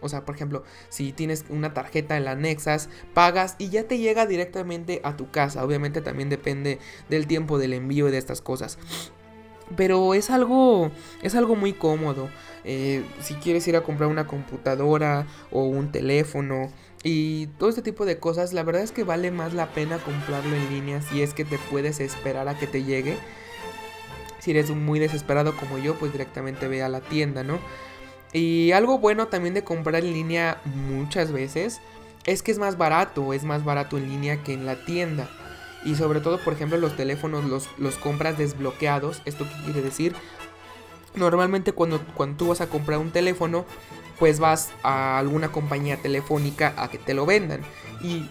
o 0.00 0.08
sea, 0.08 0.24
por 0.24 0.34
ejemplo, 0.34 0.62
si 0.88 1.12
tienes 1.12 1.44
una 1.48 1.74
tarjeta 1.74 2.16
en 2.16 2.24
la 2.24 2.34
Nexas, 2.34 2.88
pagas 3.14 3.56
y 3.58 3.70
ya 3.70 3.84
te 3.84 3.98
llega 3.98 4.26
directamente 4.26 5.00
a 5.04 5.16
tu 5.16 5.30
casa. 5.30 5.64
Obviamente 5.64 6.00
también 6.00 6.28
depende 6.28 6.78
del 7.08 7.26
tiempo 7.26 7.58
del 7.58 7.72
envío 7.72 8.08
y 8.08 8.10
de 8.10 8.18
estas 8.18 8.40
cosas. 8.40 8.78
Pero 9.76 10.14
es 10.14 10.30
algo, 10.30 10.90
es 11.22 11.34
algo 11.34 11.56
muy 11.56 11.72
cómodo. 11.72 12.28
Eh, 12.64 13.04
si 13.20 13.34
quieres 13.34 13.66
ir 13.68 13.76
a 13.76 13.82
comprar 13.82 14.08
una 14.08 14.26
computadora 14.26 15.26
o 15.50 15.64
un 15.64 15.90
teléfono 15.90 16.70
y 17.02 17.46
todo 17.58 17.68
este 17.68 17.82
tipo 17.82 18.04
de 18.04 18.18
cosas, 18.18 18.52
la 18.52 18.62
verdad 18.62 18.82
es 18.82 18.92
que 18.92 19.02
vale 19.02 19.30
más 19.30 19.54
la 19.54 19.72
pena 19.72 19.98
comprarlo 19.98 20.54
en 20.54 20.70
línea 20.70 21.02
si 21.02 21.22
es 21.22 21.34
que 21.34 21.44
te 21.44 21.58
puedes 21.70 22.00
esperar 22.00 22.48
a 22.48 22.58
que 22.58 22.66
te 22.66 22.84
llegue. 22.84 23.16
Si 24.38 24.52
eres 24.52 24.70
muy 24.70 25.00
desesperado 25.00 25.56
como 25.56 25.78
yo, 25.78 25.96
pues 25.96 26.12
directamente 26.12 26.68
ve 26.68 26.82
a 26.82 26.88
la 26.88 27.00
tienda, 27.00 27.42
¿no? 27.42 27.58
Y 28.36 28.72
algo 28.72 28.98
bueno 28.98 29.28
también 29.28 29.54
de 29.54 29.64
comprar 29.64 30.04
en 30.04 30.12
línea 30.12 30.60
muchas 30.66 31.32
veces 31.32 31.80
es 32.26 32.42
que 32.42 32.52
es 32.52 32.58
más 32.58 32.76
barato, 32.76 33.32
es 33.32 33.44
más 33.44 33.64
barato 33.64 33.96
en 33.96 34.10
línea 34.10 34.42
que 34.42 34.52
en 34.52 34.66
la 34.66 34.84
tienda. 34.84 35.30
Y 35.86 35.94
sobre 35.94 36.20
todo, 36.20 36.38
por 36.38 36.52
ejemplo, 36.52 36.76
los 36.76 36.96
teléfonos 36.96 37.46
los, 37.46 37.70
los 37.78 37.96
compras 37.96 38.36
desbloqueados. 38.36 39.22
¿Esto 39.24 39.44
qué 39.44 39.64
quiere 39.64 39.80
decir? 39.80 40.14
Normalmente 41.14 41.72
cuando, 41.72 42.04
cuando 42.14 42.36
tú 42.36 42.48
vas 42.48 42.60
a 42.60 42.66
comprar 42.66 42.98
un 42.98 43.10
teléfono, 43.10 43.64
pues 44.18 44.38
vas 44.38 44.70
a 44.82 45.18
alguna 45.18 45.50
compañía 45.50 45.96
telefónica 45.96 46.74
a 46.76 46.90
que 46.90 46.98
te 46.98 47.14
lo 47.14 47.24
vendan. 47.24 47.62
Y, 48.02 48.28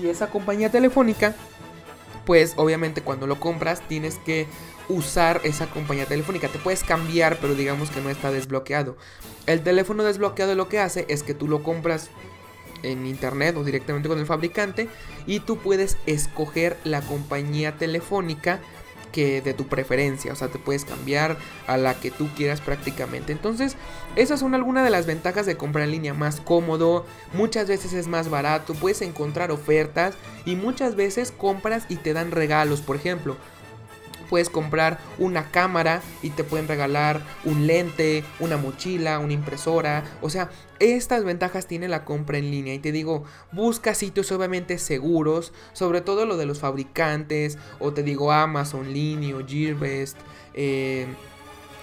y 0.00 0.06
esa 0.06 0.30
compañía 0.30 0.70
telefónica, 0.70 1.34
pues 2.24 2.54
obviamente 2.56 3.02
cuando 3.02 3.26
lo 3.26 3.40
compras 3.40 3.82
tienes 3.88 4.14
que 4.18 4.46
usar 4.88 5.40
esa 5.44 5.66
compañía 5.66 6.06
telefónica. 6.06 6.48
Te 6.48 6.58
puedes 6.58 6.84
cambiar, 6.84 7.38
pero 7.40 7.54
digamos 7.54 7.90
que 7.90 8.00
no 8.00 8.10
está 8.10 8.30
desbloqueado. 8.30 8.96
El 9.46 9.62
teléfono 9.62 10.04
desbloqueado 10.04 10.54
lo 10.54 10.68
que 10.68 10.78
hace 10.78 11.06
es 11.08 11.22
que 11.22 11.34
tú 11.34 11.48
lo 11.48 11.62
compras 11.62 12.10
en 12.82 13.06
internet 13.06 13.56
o 13.56 13.64
directamente 13.64 14.08
con 14.08 14.18
el 14.18 14.26
fabricante 14.26 14.88
y 15.26 15.40
tú 15.40 15.58
puedes 15.58 15.96
escoger 16.06 16.76
la 16.84 17.00
compañía 17.00 17.76
telefónica 17.76 18.60
que 19.12 19.40
de 19.40 19.54
tu 19.54 19.66
preferencia, 19.66 20.32
o 20.32 20.36
sea, 20.36 20.48
te 20.48 20.58
puedes 20.58 20.84
cambiar 20.84 21.38
a 21.66 21.76
la 21.76 21.94
que 21.98 22.10
tú 22.10 22.28
quieras 22.36 22.60
prácticamente. 22.60 23.32
Entonces, 23.32 23.76
esas 24.16 24.40
son 24.40 24.54
algunas 24.54 24.84
de 24.84 24.90
las 24.90 25.06
ventajas 25.06 25.46
de 25.46 25.56
comprar 25.56 25.84
en 25.84 25.92
línea, 25.92 26.14
más 26.14 26.40
cómodo, 26.40 27.06
muchas 27.32 27.68
veces 27.68 27.94
es 27.94 28.06
más 28.06 28.28
barato, 28.28 28.74
puedes 28.74 29.00
encontrar 29.02 29.50
ofertas 29.50 30.14
y 30.44 30.56
muchas 30.56 30.94
veces 30.94 31.32
compras 31.32 31.84
y 31.88 31.96
te 31.96 32.12
dan 32.12 32.30
regalos, 32.30 32.82
por 32.82 32.96
ejemplo, 32.96 33.36
puedes 34.28 34.50
comprar 34.50 34.98
una 35.18 35.50
cámara 35.50 36.02
y 36.22 36.30
te 36.30 36.44
pueden 36.44 36.68
regalar 36.68 37.22
un 37.44 37.66
lente, 37.66 38.24
una 38.40 38.56
mochila, 38.56 39.18
una 39.18 39.32
impresora. 39.32 40.04
O 40.20 40.30
sea, 40.30 40.50
estas 40.78 41.24
ventajas 41.24 41.66
tiene 41.66 41.88
la 41.88 42.04
compra 42.04 42.38
en 42.38 42.50
línea. 42.50 42.74
Y 42.74 42.78
te 42.78 42.92
digo, 42.92 43.24
busca 43.52 43.94
sitios 43.94 44.30
obviamente 44.32 44.78
seguros, 44.78 45.52
sobre 45.72 46.00
todo 46.00 46.26
lo 46.26 46.36
de 46.36 46.46
los 46.46 46.60
fabricantes, 46.60 47.58
o 47.78 47.92
te 47.92 48.02
digo 48.02 48.32
Amazon, 48.32 48.92
Linio, 48.92 49.44
Gearbest. 49.46 50.16
Eh, 50.54 51.06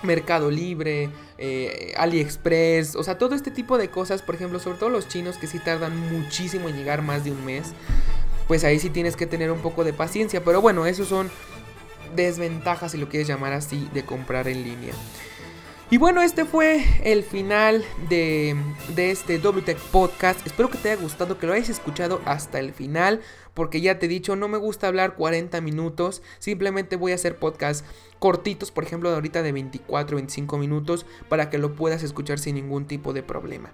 Mercado 0.04 0.52
Libre, 0.52 1.10
eh, 1.38 1.94
AliExpress, 1.98 2.96
o 2.96 3.04
sea, 3.04 3.18
todo 3.18 3.36
este 3.36 3.52
tipo 3.52 3.78
de 3.78 3.90
cosas, 3.90 4.22
por 4.22 4.36
ejemplo, 4.36 4.60
sobre 4.60 4.78
todo 4.78 4.90
los 4.90 5.08
chinos 5.08 5.38
que 5.38 5.48
sí 5.48 5.60
tardan 5.60 5.98
muchísimo 6.14 6.70
en 6.70 6.78
llegar 6.78 7.02
más 7.02 7.24
de 7.24 7.32
un 7.32 7.44
mes, 7.44 7.74
pues 8.48 8.64
ahí 8.64 8.80
sí 8.80 8.90
tienes 8.90 9.16
que 9.16 9.26
tener 9.26 9.52
un 9.52 9.60
poco 9.60 9.84
de 9.84 9.94
paciencia, 9.94 10.44
pero 10.44 10.62
bueno, 10.62 10.86
esos 10.86 11.08
son 11.08 11.30
desventajas, 12.16 12.92
si 12.92 12.98
lo 12.98 13.10
quieres 13.10 13.28
llamar 13.28 13.54
así, 13.54 13.90
de 13.94 14.06
comprar 14.06 14.48
en 14.48 14.64
línea. 14.64 14.94
Y 15.92 15.98
bueno, 15.98 16.24
este 16.24 16.46
fue 16.46 16.84
el 17.04 17.24
final 17.24 17.86
de, 18.10 18.56
de 18.96 19.12
este 19.12 19.38
WTEC 19.38 19.78
Podcast. 19.78 20.46
Espero 20.48 20.70
que 20.72 20.80
te 20.80 20.90
haya 20.90 21.02
gustado, 21.02 21.38
que 21.38 21.46
lo 21.46 21.54
hayas 21.54 21.70
escuchado 21.70 22.22
hasta 22.26 22.60
el 22.60 22.74
final. 22.74 23.22
Porque 23.54 23.82
ya 23.82 24.00
te 24.00 24.08
he 24.08 24.10
dicho, 24.10 24.36
no 24.36 24.48
me 24.48 24.58
gusta 24.58 24.88
hablar 24.88 25.16
40 25.16 25.62
minutos. 25.62 26.24
Simplemente 26.40 26.96
voy 26.96 27.12
a 27.12 27.16
hacer 27.16 27.38
podcasts 27.38 27.88
cortitos, 28.18 28.72
por 28.72 28.84
ejemplo, 28.84 29.10
de 29.10 29.16
ahorita 29.16 29.44
de 29.44 29.52
24, 29.52 30.16
25 30.18 30.58
minutos, 30.58 31.06
para 31.30 31.52
que 31.52 31.60
lo 31.60 31.76
puedas 31.76 32.02
escuchar 32.02 32.40
sin 32.40 32.56
ningún 32.56 32.86
tipo 32.86 33.14
de 33.14 33.22
problema. 33.22 33.70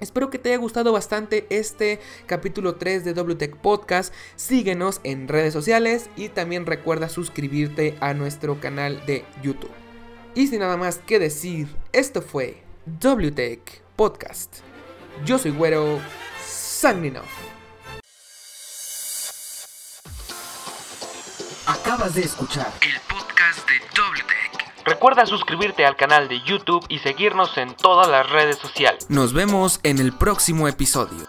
Espero 0.00 0.30
que 0.30 0.38
te 0.38 0.48
haya 0.48 0.58
gustado 0.58 0.92
bastante 0.92 1.46
este 1.50 2.00
capítulo 2.26 2.76
3 2.76 3.04
de 3.04 3.12
WTech 3.12 3.56
Podcast. 3.56 4.12
Síguenos 4.34 5.00
en 5.04 5.28
redes 5.28 5.52
sociales 5.52 6.08
y 6.16 6.30
también 6.30 6.66
recuerda 6.66 7.08
suscribirte 7.08 7.96
a 8.00 8.14
nuestro 8.14 8.60
canal 8.60 9.04
de 9.06 9.24
YouTube. 9.42 9.70
Y 10.34 10.46
sin 10.46 10.60
nada 10.60 10.76
más 10.76 10.98
que 10.98 11.18
decir, 11.18 11.68
esto 11.92 12.22
fue 12.22 12.62
WTech 12.86 13.82
Podcast. 13.96 14.58
Yo 15.24 15.38
soy 15.38 15.50
Güero 15.50 16.00
Sanguino. 16.44 17.22
Acabas 21.66 22.14
de 22.14 22.22
escuchar 22.22 22.72
el 22.80 23.00
podcast. 23.08 23.29
Recuerda 24.90 25.24
suscribirte 25.24 25.86
al 25.86 25.94
canal 25.94 26.26
de 26.26 26.40
YouTube 26.40 26.84
y 26.88 26.98
seguirnos 26.98 27.56
en 27.58 27.76
todas 27.76 28.08
las 28.08 28.28
redes 28.28 28.58
sociales. 28.58 29.08
Nos 29.08 29.32
vemos 29.32 29.78
en 29.84 30.00
el 30.00 30.12
próximo 30.12 30.66
episodio. 30.66 31.28